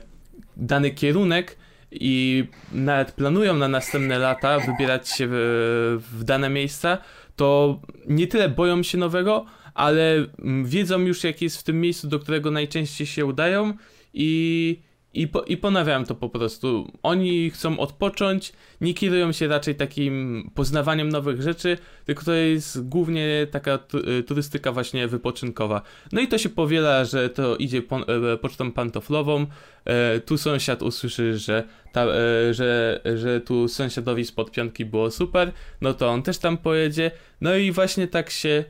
[0.57, 1.57] dany kierunek
[1.91, 6.99] i nawet planują na następne lata wybierać się w, dane miejsca,
[7.37, 9.45] to nie tyle boją się nowego,
[9.75, 10.27] ale
[10.65, 13.75] wiedzą już, jak jest w tym miejscu, do którego najczęściej się udają
[14.15, 14.81] i
[15.15, 16.93] i, po, I ponawiam to po prostu.
[17.03, 23.47] Oni chcą odpocząć, nie kierują się raczej takim poznawaniem nowych rzeczy, tylko to jest głównie
[23.51, 23.79] taka
[24.19, 25.83] y, turystyka właśnie wypoczynkowa.
[26.13, 27.97] No i to się powiela, że to idzie po,
[28.33, 29.47] e, pocztą pantoflową.
[29.85, 35.53] E, tu sąsiad usłyszy, że, ta, e, że, że tu sąsiadowi spod piątki było super,
[35.81, 37.11] no to on też tam pojedzie.
[37.41, 38.65] No i właśnie tak się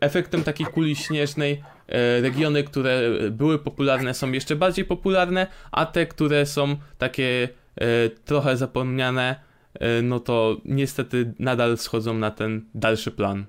[0.00, 1.77] efektem takiej kuli śnieżnej E,
[2.22, 8.56] regiony, które były popularne są jeszcze bardziej popularne, a te, które są takie e, trochę
[8.56, 9.40] zapomniane,
[9.74, 13.46] e, no to niestety nadal schodzą na ten dalszy plan.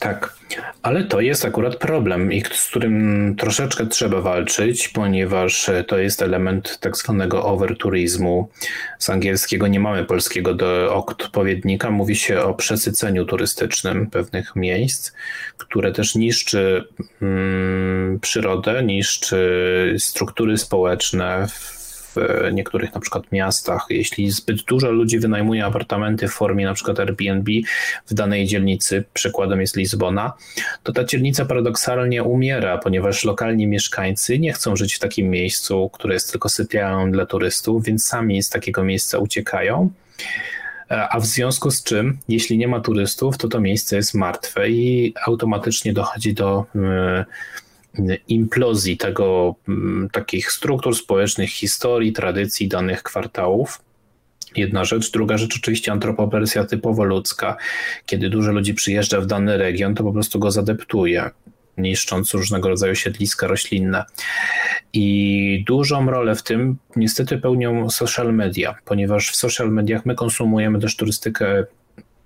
[0.00, 0.36] Tak,
[0.82, 6.96] ale to jest akurat problem, z którym troszeczkę trzeba walczyć, ponieważ to jest element tak
[6.96, 8.48] zwanego overturizmu.
[8.98, 11.90] Z angielskiego nie mamy polskiego do odpowiednika.
[11.90, 15.12] Mówi się o przesyceniu turystycznym pewnych miejsc,
[15.56, 16.84] które też niszczy
[17.22, 21.46] mm, przyrodę, niszczy struktury społeczne
[22.52, 27.52] niektórych na przykład miastach, jeśli zbyt dużo ludzi wynajmuje apartamenty w formie na przykład Airbnb
[28.06, 30.32] w danej dzielnicy, przykładem jest Lizbona,
[30.82, 36.14] to ta dzielnica paradoksalnie umiera, ponieważ lokalni mieszkańcy nie chcą żyć w takim miejscu, które
[36.14, 39.90] jest tylko sypialnią dla turystów, więc sami z takiego miejsca uciekają.
[40.88, 45.14] A w związku z czym, jeśli nie ma turystów, to to miejsce jest martwe i
[45.26, 47.24] automatycznie dochodzi do yy,
[48.28, 53.80] implozji tego, mm, takich struktur społecznych, historii, tradycji danych kwartałów.
[54.56, 55.10] Jedna rzecz.
[55.10, 57.56] Druga rzecz, oczywiście antropopersja typowo ludzka.
[58.06, 61.30] Kiedy dużo ludzi przyjeżdża w dany region, to po prostu go zadeptuje,
[61.78, 64.04] niszcząc różnego rodzaju siedliska roślinne.
[64.92, 70.78] I dużą rolę w tym niestety pełnią social media, ponieważ w social mediach my konsumujemy
[70.78, 71.64] też turystykę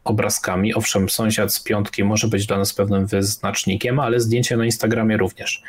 [0.04, 0.74] obrazkami.
[0.74, 5.62] Owszem, sąsiad z piątki może być dla nas pewnym wyznacznikiem, ale zdjęcia na Instagramie również.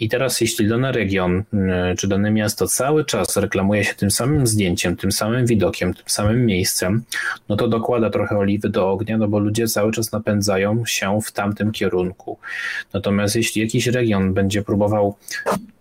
[0.00, 1.38] I teraz, jeśli dany region
[1.92, 6.04] y, czy dane miasto cały czas reklamuje się tym samym zdjęciem, tym samym widokiem, tym
[6.06, 7.02] samym miejscem,
[7.48, 11.32] no to dokłada trochę oliwy do ognia, no bo ludzie cały czas napędzają się w
[11.32, 12.38] tamtym kierunku.
[12.92, 15.16] Natomiast jeśli jakiś region będzie próbował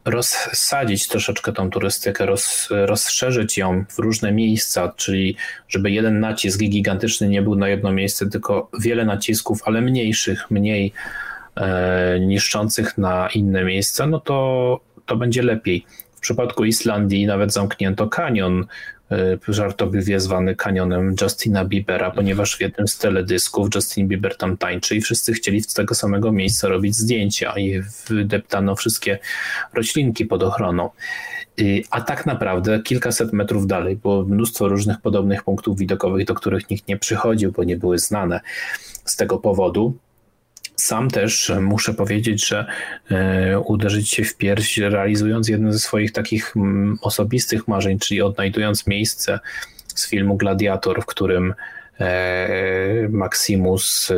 [0.05, 5.35] rozsadzić troszeczkę tą turystykę, roz, rozszerzyć ją w różne miejsca, czyli
[5.67, 10.93] żeby jeden nacisk gigantyczny nie był na jedno miejsce, tylko wiele nacisków, ale mniejszych, mniej
[11.55, 15.85] e, niszczących na inne miejsca, no to, to będzie lepiej.
[16.15, 18.65] W przypadku Islandii nawet zamknięto kanion,
[19.47, 25.01] żartobliwie zwany kanionem Justina Biebera, ponieważ w jednym z teledysków Justin Bieber tam tańczy i
[25.01, 29.19] wszyscy chcieli z tego samego miejsca robić zdjęcia i wydeptano wszystkie
[29.73, 30.89] roślinki pod ochroną.
[31.91, 36.87] A tak naprawdę kilkaset metrów dalej było mnóstwo różnych podobnych punktów widokowych, do których nikt
[36.87, 38.39] nie przychodził, bo nie były znane
[39.05, 39.97] z tego powodu.
[40.81, 42.65] Sam też muszę powiedzieć, że
[43.11, 48.87] e, uderzyć się w pierś, realizując jedno ze swoich takich mm, osobistych marzeń, czyli odnajdując
[48.87, 49.39] miejsce
[49.95, 51.53] z filmu Gladiator, w którym
[51.99, 54.15] e, Maximus e,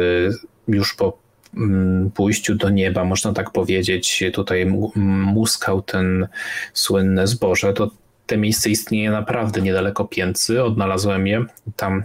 [0.68, 1.18] już po
[1.58, 6.28] mm, pójściu do nieba, można tak powiedzieć, tutaj muskał ten
[6.74, 7.92] słynne zboże, to
[8.26, 11.46] te miejsce istnieje naprawdę niedaleko Pięcy, odnalazłem je,
[11.76, 12.04] tam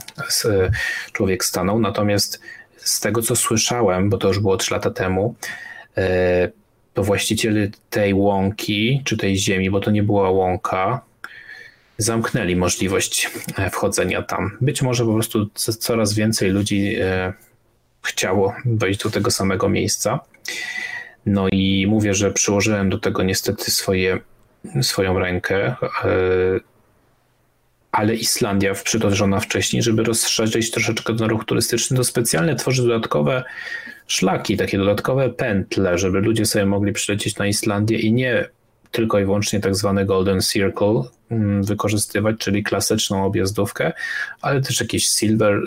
[1.13, 2.41] człowiek stanął, natomiast
[2.79, 5.35] z tego co słyszałem, bo to już było 3 lata temu,
[5.97, 6.51] e,
[6.95, 11.01] to właściciele tej łąki, czy tej ziemi, bo to nie była łąka,
[11.99, 14.57] zamknęli możliwość e, wchodzenia tam.
[14.61, 15.47] Być może po prostu
[15.79, 17.33] coraz więcej ludzi e,
[18.03, 20.21] chciało wejść do tego samego miejsca.
[21.27, 24.19] No i mówię, że przyłożyłem do tego niestety swoje,
[24.83, 25.75] swoją rękę
[27.93, 33.45] ale Islandia przytoczona wcześniej, żeby rozszerzyć troszeczkę ten ruch turystyczny, to specjalnie tworzy dodatkowe
[34.07, 38.49] szlaki, takie dodatkowe pętle, żeby ludzie sobie mogli przylecieć na Islandię i nie
[38.91, 43.93] tylko i wyłącznie tak zwany Golden Circle mm, wykorzystywać, czyli klasyczną objazdówkę,
[44.43, 45.61] ale też jakiś Silver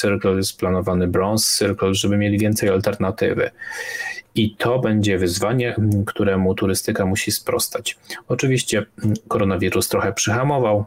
[0.00, 3.50] Circle jest planowany, Bronze Circle, żeby mieli więcej alternatywy.
[4.34, 7.98] I to będzie wyzwanie, któremu turystyka musi sprostać.
[8.28, 10.86] Oczywiście mm, koronawirus trochę przyhamował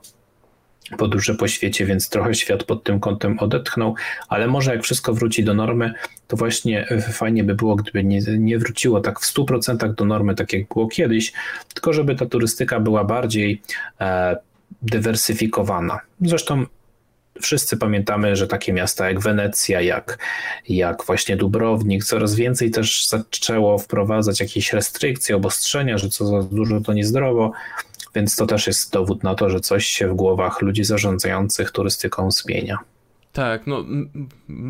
[0.97, 3.95] podróże po świecie, więc trochę świat pod tym kątem odetchnął,
[4.27, 5.93] ale może jak wszystko wróci do normy,
[6.27, 10.53] to właśnie fajnie by było, gdyby nie, nie wróciło tak w 100% do normy, tak
[10.53, 11.33] jak było kiedyś,
[11.73, 13.61] tylko żeby ta turystyka była bardziej
[14.01, 14.37] e,
[14.81, 15.99] dywersyfikowana.
[16.21, 16.65] Zresztą
[17.41, 20.17] wszyscy pamiętamy, że takie miasta jak Wenecja, jak,
[20.69, 26.81] jak właśnie Dubrownik, coraz więcej też zaczęło wprowadzać jakieś restrykcje, obostrzenia, że co za dużo
[26.81, 27.51] to niezdrowo.
[28.17, 32.31] Więc to też jest dowód na to, że coś się w głowach ludzi zarządzających turystyką
[32.31, 32.77] zmienia.
[33.33, 33.85] Tak, no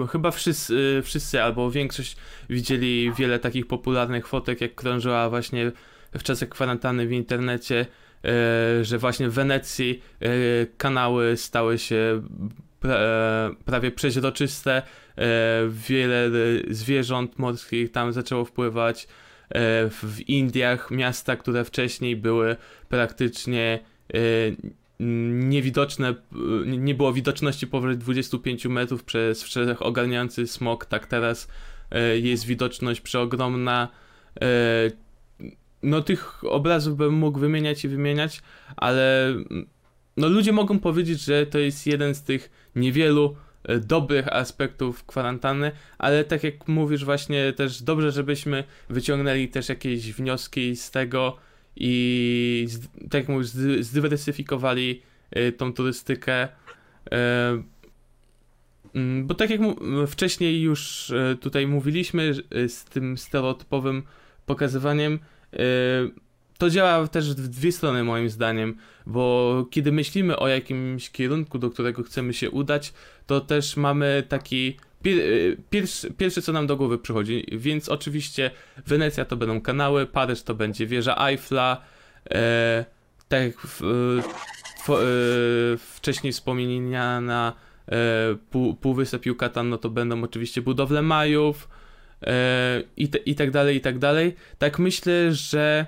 [0.08, 2.18] chyba wszyscy, wszyscy albo większość
[2.50, 5.72] widzieli wiele takich popularnych fotek, jak krążyła właśnie
[6.12, 7.86] w czasach kwarantanny w internecie,
[8.26, 10.30] e, że właśnie w Wenecji e,
[10.78, 12.22] kanały stały się
[12.86, 14.82] e, prawie przeźroczyste,
[15.70, 16.30] wiele
[16.70, 19.08] zwierząt morskich tam zaczęło wpływać,
[19.90, 22.56] w Indiach miasta, które wcześniej były
[22.90, 23.80] praktycznie
[24.14, 24.18] e,
[25.00, 26.16] niewidoczne,
[26.66, 31.48] nie było widoczności powyżej 25 metrów przez wszechogarniający smog, tak teraz
[31.92, 33.88] e, jest widoczność przeogromna.
[35.84, 38.42] No tych obrazów bym mógł wymieniać i wymieniać,
[38.76, 39.34] ale
[40.18, 43.47] no ludzie mogą powiedzieć, że to jest jeden z tych niewielu E,
[43.80, 50.76] dobrych aspektów kwarantanny, ale tak jak mówisz właśnie też dobrze, żebyśmy wyciągnęli też jakieś wnioski
[50.76, 51.38] z tego
[51.76, 52.68] i
[53.04, 53.48] tak jak mówisz,
[53.80, 55.02] zdywersyfikowali
[55.32, 56.48] e, tą turystykę.
[57.12, 57.64] E,
[58.96, 59.62] mm, bo tak jak
[60.08, 62.34] wcześniej już tutaj mówiliśmy
[62.68, 64.04] z tym stereotypowym
[64.46, 65.20] pokazywaniem,
[66.58, 71.70] to działa też w dwie strony moim zdaniem, bo kiedy myślimy o jakimś kierunku, do
[71.70, 72.94] którego chcemy się udać,
[73.28, 74.78] to też mamy taki
[75.70, 78.52] pierwszy, pierwsze co nam do głowy przychodzi, więc oczywiście
[78.88, 81.82] Wenecja to będą kanały, Paryż to będzie wieża Eiffla,
[82.32, 82.86] e,
[83.28, 83.82] tak jak w,
[84.86, 84.96] w, e,
[85.78, 87.54] wcześniej wspomniana
[87.88, 87.96] e,
[88.52, 91.70] pół, Półwysep Yucatan, no to będą oczywiście budowle Majów
[92.22, 94.36] e, i, te, i tak dalej, i tak dalej.
[94.58, 95.86] Tak myślę, że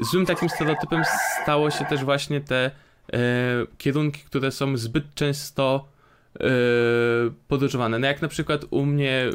[0.00, 1.02] złym takim stereotypem
[1.42, 2.70] stało się też właśnie te
[3.12, 3.18] e,
[3.78, 5.88] kierunki, które są zbyt często
[6.34, 6.40] e,
[7.48, 7.98] podróżowane.
[7.98, 9.30] No jak na przykład u mnie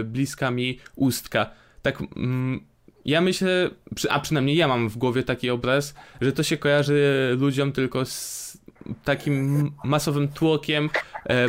[0.00, 1.50] e, bliska mi ustka.
[1.82, 2.60] Tak mm,
[3.04, 3.70] ja myślę,
[4.10, 8.58] a przynajmniej ja mam w głowie taki obraz, że to się kojarzy ludziom tylko z
[9.04, 10.90] takim masowym tłokiem,
[11.24, 11.46] e,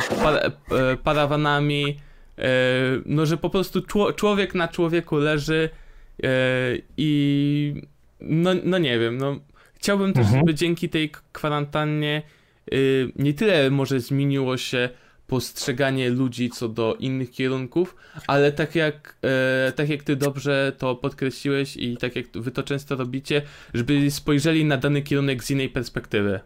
[0.96, 2.00] parawanami,
[3.06, 3.82] no że po prostu
[4.16, 5.70] człowiek na człowieku leży
[6.96, 7.82] i
[8.20, 9.40] no, no nie wiem, no
[9.74, 10.40] chciałbym też, mhm.
[10.40, 12.22] żeby dzięki tej kwarantannie
[13.16, 14.88] nie tyle może zmieniło się
[15.26, 17.96] postrzeganie ludzi co do innych kierunków,
[18.26, 19.16] ale tak jak,
[19.68, 23.42] e, tak jak ty dobrze to podkreśliłeś i tak jak wy to często robicie,
[23.74, 26.40] żeby spojrzeli na dany kierunek z innej perspektywy.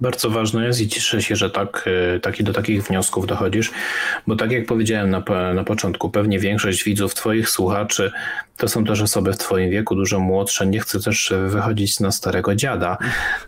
[0.00, 3.70] Bardzo ważne jest i cieszę się, że tak, e, tak do takich wniosków dochodzisz,
[4.26, 5.22] bo tak jak powiedziałem na,
[5.54, 8.12] na początku, pewnie większość widzów, Twoich słuchaczy
[8.60, 10.66] to są też osoby w Twoim wieku, dużo młodsze.
[10.66, 12.98] Nie chcę też wychodzić na starego dziada,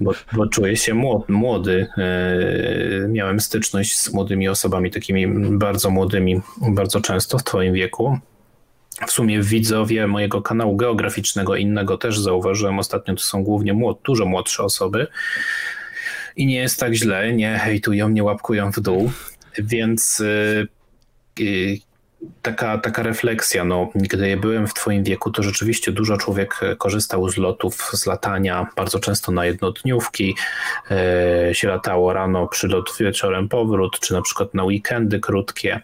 [0.01, 0.95] bo, bo czuję się
[1.29, 1.87] młody.
[1.99, 5.27] E, miałem styczność z młodymi osobami, takimi
[5.59, 8.19] bardzo młodymi, bardzo często w Twoim wieku.
[9.07, 14.27] W sumie widzowie mojego kanału geograficznego innego też zauważyłem ostatnio, to są głównie młod, dużo
[14.27, 15.07] młodsze osoby
[16.37, 19.13] i nie jest tak źle, nie hejtują, nie łapkują w dół,
[19.59, 20.69] więc y,
[21.41, 21.79] y,
[22.43, 27.37] taka, taka refleksja, no, gdy byłem w twoim wieku, to rzeczywiście dużo człowiek korzystał z
[27.37, 30.35] lotów, z latania, bardzo często na jednodniówki,
[30.91, 35.81] e, się latało rano, przylot wieczorem powrót, czy na przykład na weekendy krótkie.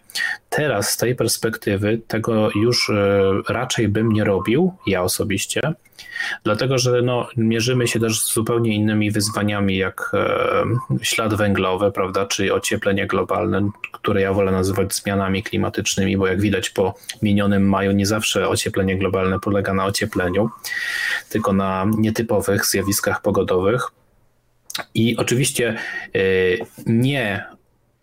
[0.49, 5.61] Teraz z tej perspektywy tego już e, raczej bym nie robił, ja osobiście,
[6.43, 10.63] dlatego że no, mierzymy się też z zupełnie innymi wyzwaniami, jak e,
[11.01, 16.69] ślad węglowy, prawda, czy ocieplenie globalne, które ja wolę nazywać zmianami klimatycznymi, bo jak widać
[16.69, 20.49] po minionym maju, nie zawsze ocieplenie globalne polega na ociepleniu,
[21.29, 23.91] tylko na nietypowych zjawiskach pogodowych.
[24.93, 25.77] I oczywiście
[26.15, 26.19] e,
[26.85, 27.45] nie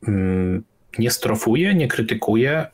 [0.08, 0.64] mm,
[0.98, 2.66] nie strofuje, nie krytykuje.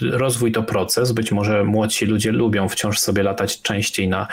[0.00, 1.12] Rozwój to proces.
[1.12, 4.28] Być może młodsi ludzie lubią wciąż sobie latać częściej na,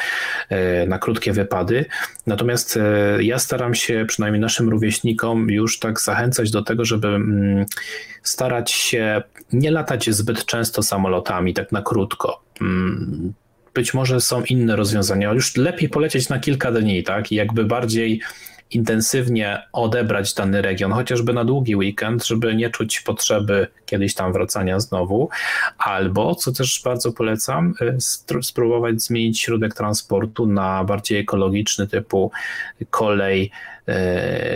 [0.49, 1.85] e, na krótkie wypady.
[2.27, 7.65] Natomiast e, ja staram się, przynajmniej naszym rówieśnikom, już tak zachęcać do tego, żeby mm,
[8.23, 9.23] starać się
[9.53, 13.33] nie latać zbyt często samolotami, tak na krótko mm,
[13.73, 15.33] być może są inne rozwiązania.
[15.33, 17.31] Już lepiej polecieć na kilka dni, tak?
[17.31, 18.21] I jakby bardziej
[18.71, 24.79] intensywnie odebrać dany region, chociażby na długi weekend, żeby nie czuć potrzeby kiedyś tam wracania
[24.79, 25.29] znowu,
[25.77, 32.31] albo, co też bardzo polecam, y, spróbować zmienić środek transportu na bardziej ekologiczny typu
[32.89, 33.51] kolej,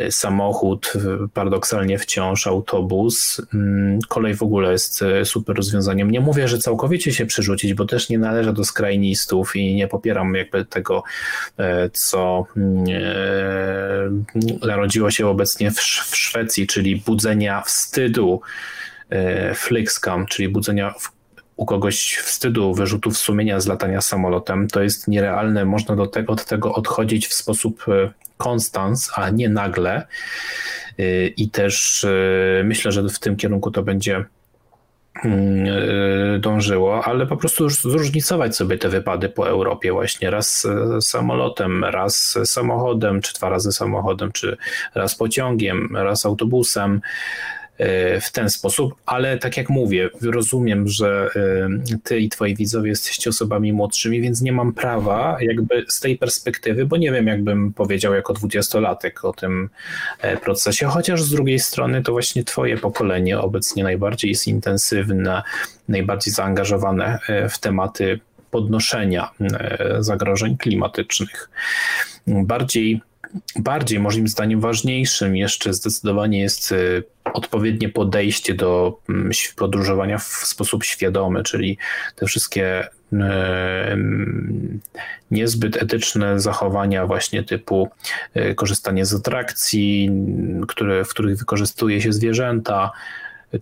[0.10, 0.94] samochód,
[1.34, 3.42] paradoksalnie wciąż autobus.
[3.54, 6.12] Mm, kolej w ogóle jest e, super rozwiązaniem.
[6.12, 10.36] Nie mówię, że całkowicie się przerzucić, bo też nie należę do skrajnistów i nie popieram
[10.36, 11.04] jakby tego,
[11.58, 12.86] e, co mm,
[14.62, 15.82] narodziło się obecnie w
[16.16, 18.42] Szwecji, czyli budzenia wstydu,
[19.56, 20.94] flixcam, czyli budzenia
[21.56, 25.66] u kogoś wstydu, wyrzutów sumienia z latania samolotem, to jest nierealne.
[25.66, 27.86] Można do od tego odchodzić w sposób
[28.38, 30.08] konstans, a nie nagle.
[31.00, 34.26] Y, I też y, myślę, że w tym kierunku to będzie
[35.24, 40.68] mm, y, dążyło, ale po prostu zróżnicować sobie te wypady po Europie właśnie raz
[41.02, 44.58] samolotem, raz samochodem, czy dwa razy samochodem, czy
[44.96, 47.57] raz pociągiem, raz autobusem, E,
[48.22, 53.30] w ten sposób, ale tak jak mówię, rozumiem, że e, ty i twoi widzowie jesteście
[53.30, 58.14] osobami młodszymi, więc nie mam prawa jakby z tej perspektywy, bo nie wiem jakbym powiedział
[58.14, 59.70] jako dwudziestolatek o tym
[60.22, 65.44] e, procesie, chociaż z drugiej strony to właśnie twoje pokolenie obecnie najbardziej jest intensywne,
[65.88, 67.20] najbardziej zaangażowane
[67.50, 68.20] w tematy
[68.52, 69.32] podnoszenia
[70.00, 71.50] zagrożeń klimatycznych.
[72.28, 73.02] Bardziej
[73.56, 76.74] bardziej, moim zdaniem, ważniejszym jeszcze zdecydowanie jest
[77.38, 81.78] odpowiednie podejście do mm, podróżowania w sposób świadomy, czyli
[82.16, 84.80] te wszystkie y, mm,
[85.32, 87.90] niezbyt etyczne zachowania właśnie typu
[88.38, 90.12] y, korzystanie z atrakcji,
[90.68, 92.92] które, w których wykorzystuje się zwierzęta,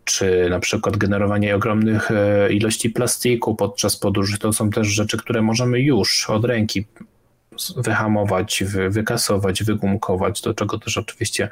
[0.04, 2.10] czy na przykład generowanie ogromnych
[2.50, 6.86] ilości plastiku podczas podróży, to są też rzeczy, które możemy już od ręki
[7.78, 11.50] wyhamować, wykasować, wygumkować, do czego też oczywiście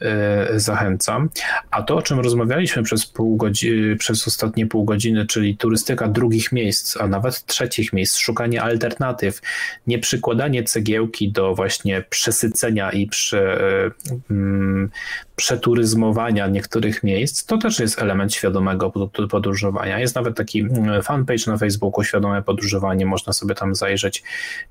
[0.00, 1.30] e, zachęcam.
[1.70, 6.52] A to, o czym rozmawialiśmy przez, pół godziny, przez ostatnie pół godziny, czyli turystyka drugich
[6.52, 9.40] miejsc, a nawet trzecich miejsc, szukanie alternatyw,
[9.86, 13.90] nie przykładanie cegiełki do właśnie przesycenia i prze, e,
[14.30, 14.90] mm,
[15.36, 18.90] przeturyzmowania niektórych miejsc, to też jest element świadomego
[19.30, 19.98] podróżowania.
[19.98, 24.22] Jest nawet taki mm, fanpage na Facebooku, świadome podróżowanie, można sobie tam zajrzeć,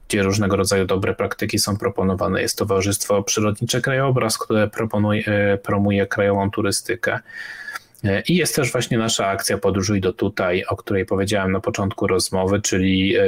[0.07, 2.41] gdzie różnego rodzaju dobre praktyki są proponowane.
[2.41, 7.19] Jest Towarzystwo Przyrodnicze Krajobraz, które proponuje, promuje krajową turystykę.
[8.05, 12.07] E, I jest też właśnie nasza akcja Podróżuj do tutaj, o której powiedziałem na początku
[12.07, 13.23] rozmowy, czyli e,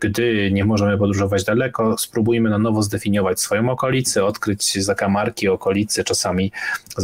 [0.00, 6.52] gdy nie możemy podróżować daleko, spróbujmy na nowo zdefiniować swoją okolicę, odkryć zakamarki okolicy, czasami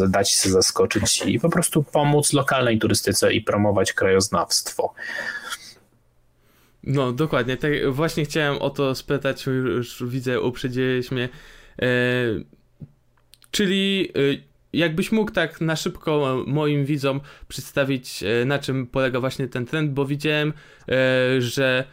[0.09, 4.95] dać się zaskoczyć i po prostu pomóc lokalnej turystyce i promować krajoznawstwo.
[6.85, 7.57] No, dokładnie.
[7.57, 11.29] Tak, właśnie chciałem o to spytać, już widzę, uprzedziłeś mnie.
[11.83, 11.87] E,
[13.51, 14.21] czyli e,
[14.73, 19.91] jakbyś mógł tak na szybko moim widzom przedstawić, e, na czym polega właśnie ten trend,
[19.91, 20.53] bo widziałem,
[20.89, 21.85] e, że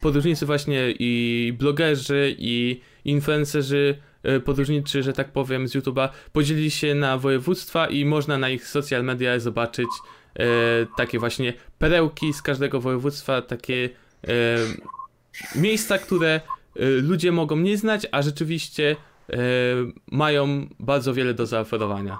[0.00, 3.98] podróżnicy właśnie i blogerzy i influencerzy
[4.44, 9.04] podróżniczy, że tak powiem, z YouTube'a podzielili się na województwa i można na ich social
[9.04, 9.88] media zobaczyć
[10.96, 13.88] takie właśnie perełki z każdego województwa, takie
[15.54, 16.40] miejsca, które
[17.02, 18.96] ludzie mogą nie znać, a rzeczywiście
[19.32, 19.36] E,
[20.12, 22.18] mają bardzo wiele do zaoferowania.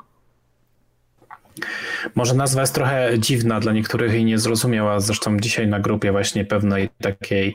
[2.14, 5.00] Może nazwa jest trochę dziwna dla niektórych i niezrozumiała.
[5.00, 7.54] Zresztą dzisiaj na grupie właśnie pewnej takiej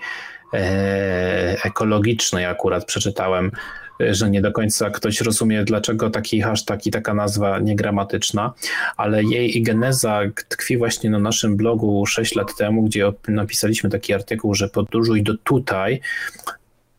[0.54, 3.52] e, ekologicznej akurat przeczytałem,
[4.00, 8.54] że nie do końca ktoś rozumie, dlaczego taki hashtag i taka nazwa niegramatyczna,
[8.98, 14.56] ale jej geneza tkwi właśnie na naszym blogu 6 lat temu, gdzie napisaliśmy taki artykuł,
[14.56, 16.02] że podróżuj do tutaj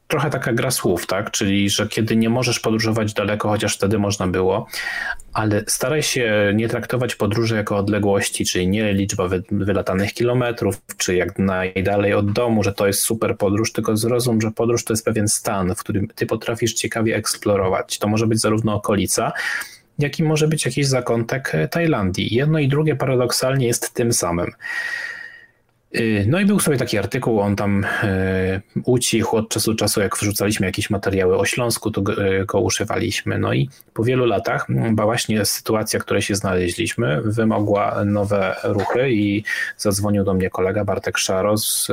[0.09, 1.31] trochę taka gra słów, tak?
[1.31, 4.67] Czyli, że kiedy nie możesz podróżować daleko, chociaż wtedy można było,
[5.33, 11.17] ale staraj się nie traktować podróży jako odległości, czyli nie liczba wy, wylatanych kilometrów, czy
[11.17, 15.05] jak najdalej od domu, że to jest super podróż, tylko zrozum, że podróż to jest
[15.05, 17.99] pewien stan, w którym ty potrafisz ciekawie eksplorować.
[17.99, 19.33] To może być zarówno okolica,
[19.99, 22.35] jak i może być jakiś zakątek Tajlandii.
[22.35, 24.53] Jedno i drugie paradoksalnie jest tym samym.
[25.95, 30.01] Y, no i był sobie taki artykuł, on tam y, ucichł od czasu do czasu,
[30.01, 33.39] jak wrzucaliśmy jakieś materiały o Śląsku, to y, go używaliśmy.
[33.39, 34.67] No i po wielu latach,
[34.97, 39.45] właśnie sytuacja, w której się znaleźliśmy, wymogła nowe ruchy i
[39.77, 41.89] zadzwonił do mnie kolega Bartek Szaro z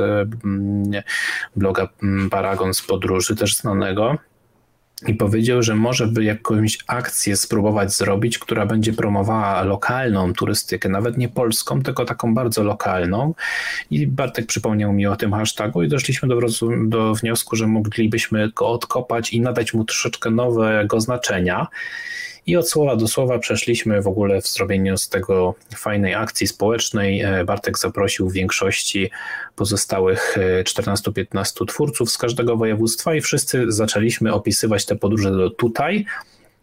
[1.56, 1.88] bloga
[2.30, 4.18] Paragon z podróży, też znanego
[5.06, 11.18] i powiedział, że może by jakąś akcję spróbować zrobić, która będzie promowała lokalną turystykę, nawet
[11.18, 13.34] nie polską, tylko taką bardzo lokalną.
[13.90, 16.40] I Bartek przypomniał mi o tym hashtagu i doszliśmy do,
[16.86, 21.66] do wniosku, że moglibyśmy go odkopać i nadać mu troszeczkę nowego znaczenia.
[22.46, 27.20] I od słowa do słowa przeszliśmy w ogóle w zrobieniu z tego fajnej akcji społecznej.
[27.20, 29.10] E, Bartek zaprosił większości
[29.56, 36.04] pozostałych 14-15 e, twórców z każdego województwa i wszyscy zaczęliśmy opisywać te podróże do tutaj,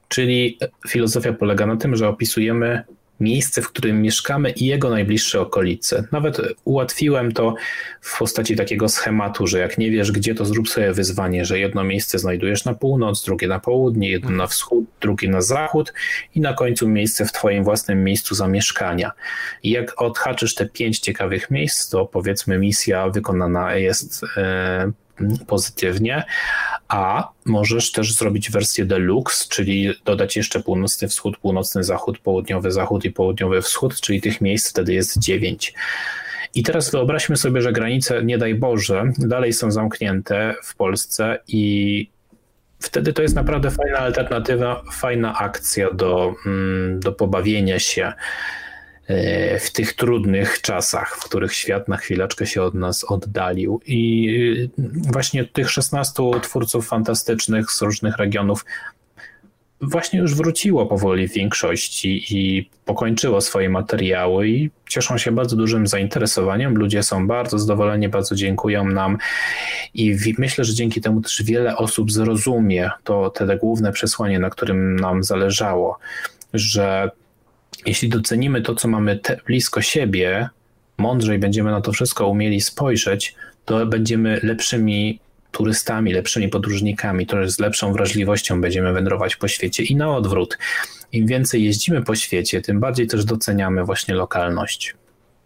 [0.07, 2.83] czyli filozofia polega na tym, że opisujemy
[3.21, 6.03] miejsce, w którym mieszkamy i jego najbliższe okolice.
[6.11, 7.55] Nawet ułatwiłem to
[8.01, 11.83] w postaci takiego schematu, że jak nie wiesz gdzie, to zrób sobie wyzwanie, że jedno
[11.83, 15.93] miejsce znajdujesz na północ, drugie na południe, jedno na wschód, drugie na zachód
[16.35, 19.11] i na końcu miejsce w twoim własnym miejscu zamieszkania.
[19.63, 24.91] I jak odhaczysz te pięć ciekawych miejsc, to powiedzmy misja wykonana jest e,
[25.47, 26.23] pozytywnie,
[26.87, 33.05] a możesz też zrobić wersję deluxe, czyli dodać jeszcze północny wschód, północny zachód, południowy zachód
[33.05, 35.73] i południowy wschód, czyli tych miejsc wtedy jest dziewięć.
[36.55, 42.09] I teraz wyobraźmy sobie, że granice, nie daj Boże, dalej są zamknięte w Polsce i
[42.79, 48.13] wtedy to jest naprawdę fajna alternatywa, fajna akcja do, mm, do pobawienia się
[49.59, 53.81] w tych trudnych czasach, w których świat na chwileczkę się od nas oddalił.
[53.85, 58.65] I e, właśnie tych 16 twórców fantastycznych z różnych regionów
[59.81, 65.87] właśnie już wróciło powoli w większości i pokończyło swoje materiały i cieszą się bardzo dużym
[65.87, 66.75] zainteresowaniem.
[66.75, 69.17] Ludzie są bardzo zadowoleni, bardzo dziękują nam
[69.93, 74.95] i myślę, że dzięki temu też wiele osób zrozumie to te główne przesłanie, na którym
[74.95, 75.99] nam zależało,
[76.53, 77.11] że
[77.85, 80.49] jeśli docenimy to, co mamy blisko siebie,
[80.97, 85.19] mądrzej będziemy na to wszystko umieli spojrzeć, to będziemy lepszymi
[85.51, 90.57] turystami, lepszymi podróżnikami, to z lepszą wrażliwością będziemy wędrować po świecie i na odwrót.
[91.11, 94.95] Im więcej jeździmy po świecie, tym bardziej też doceniamy właśnie lokalność.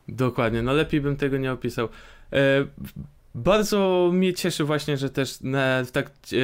[0.07, 1.89] Dokładnie, no lepiej bym tego nie opisał.
[2.33, 2.65] E,
[3.35, 6.37] bardzo mnie cieszy właśnie, że też na, w tak e,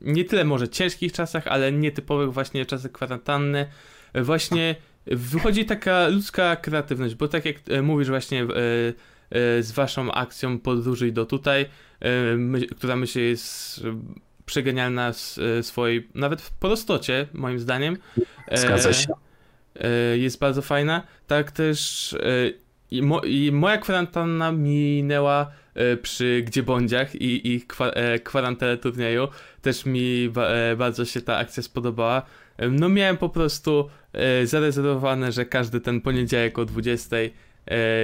[0.00, 3.66] nie tyle może ciężkich czasach, ale nietypowych właśnie czasach kwarantanny,
[4.12, 4.76] e, właśnie
[5.10, 10.58] wychodzi taka ludzka kreatywność, bo tak jak e, mówisz właśnie e, e, z waszą akcją
[10.58, 11.66] podróży do tutaj,
[12.76, 13.80] która myślę jest
[14.46, 17.96] przegenialna z swojej, nawet w prostocie moim zdaniem.
[18.52, 19.08] Zgadza się.
[20.14, 21.02] Jest bardzo fajna.
[21.26, 22.16] Tak też
[22.90, 25.50] i, mo, i moja kwarantanna minęła
[26.02, 27.90] przy Gdzie Bądziach i, i kwa,
[28.24, 29.28] kwarantanę turnieju.
[29.62, 32.22] Też mi ba, bardzo się ta akcja spodobała.
[32.70, 33.90] No miałem po prostu
[34.44, 37.16] zarezerwowane, że każdy ten poniedziałek o 20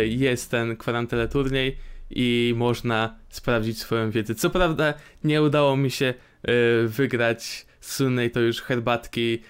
[0.05, 1.77] jest ten kwaranteneturniej
[2.11, 4.35] i można sprawdzić swoją wiedzę.
[4.35, 4.95] Co prawda
[5.25, 6.15] nie udało mi się
[6.87, 9.43] wygrać słynnej to już herbatki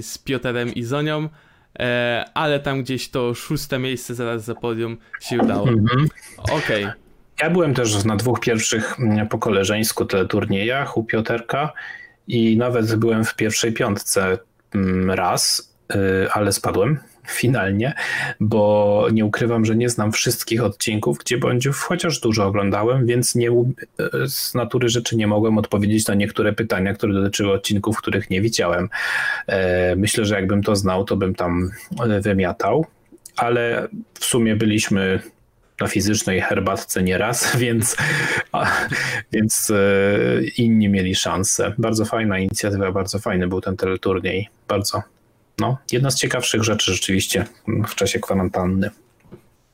[0.00, 1.28] z Piotrem i Zonią,
[2.34, 5.68] ale tam gdzieś to szóste miejsce zaraz za podium się udało.
[5.68, 6.08] Mhm.
[6.38, 6.84] Okej.
[6.84, 6.92] Okay.
[7.42, 11.72] Ja byłem też na dwóch pierwszych mm, po koleżeńsku teleturniejach u Pioterka
[12.28, 14.38] i nawet byłem w pierwszej piątce
[14.74, 16.98] mm, raz, y, ale spadłem
[17.28, 17.94] finalnie,
[18.40, 23.50] bo nie ukrywam, że nie znam wszystkich odcinków, gdzie bądźów chociaż dużo oglądałem, więc nie,
[23.50, 28.40] y, z natury rzeczy nie mogłem odpowiedzieć na niektóre pytania, które dotyczyły odcinków, których nie
[28.40, 28.88] widziałem.
[29.46, 31.70] E, myślę, że jakbym to znał, to bym tam
[32.00, 32.86] e, wymiatał,
[33.36, 35.20] ale w sumie byliśmy
[35.80, 37.96] na fizycznej herbatce nieraz, więc,
[38.52, 38.66] a,
[39.32, 41.74] więc e, inni mieli szansę.
[41.78, 44.48] Bardzo fajna inicjatywa, bardzo fajny był ten teleturniej.
[44.68, 45.02] Bardzo,
[45.58, 47.46] no, jedna z ciekawszych rzeczy rzeczywiście
[47.88, 48.90] w czasie kwarantanny.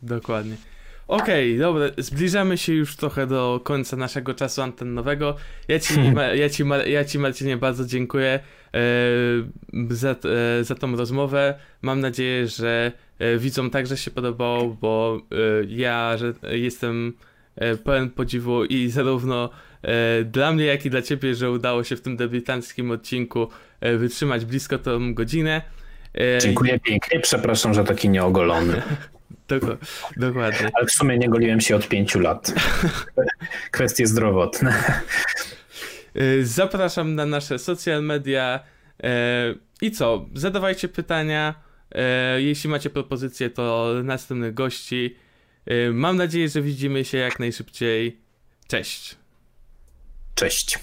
[0.03, 0.57] Dokładnie.
[1.09, 5.37] Okej, okay, dobra, zbliżamy się już trochę do końca naszego czasu antennowego.
[5.69, 5.95] Ja ci,
[6.43, 8.41] ja ci, ja ci Marcinie bardzo dziękuję
[8.75, 8.81] e,
[9.91, 11.59] za, e, za tą rozmowę.
[11.83, 12.93] Mam nadzieję, że
[13.39, 15.37] widzom także się podobało, bo e,
[15.69, 17.13] ja że jestem
[17.57, 19.51] e, pełen podziwu i zarówno
[19.83, 23.49] e, dla mnie, jak i dla ciebie, że udało się w tym debiutanckim odcinku
[23.99, 25.63] wytrzymać blisko tą godzinę.
[26.41, 28.83] Dziękuję pięknie, przepraszam, że taki nieogolony.
[30.17, 30.71] Dokładnie.
[30.75, 32.55] Ale w sumie nie goliłem się od pięciu lat.
[33.71, 35.01] Kwestie zdrowotne.
[36.43, 38.61] Zapraszam na nasze social media.
[39.83, 40.27] I co?
[40.35, 41.55] Zadawajcie pytania.
[42.37, 45.17] Y, jeśli macie propozycje, to następnych gości.
[45.93, 48.21] Mam nadzieję, że widzimy się jak najszybciej.
[48.69, 49.17] Cześć.
[50.35, 50.79] Cześć.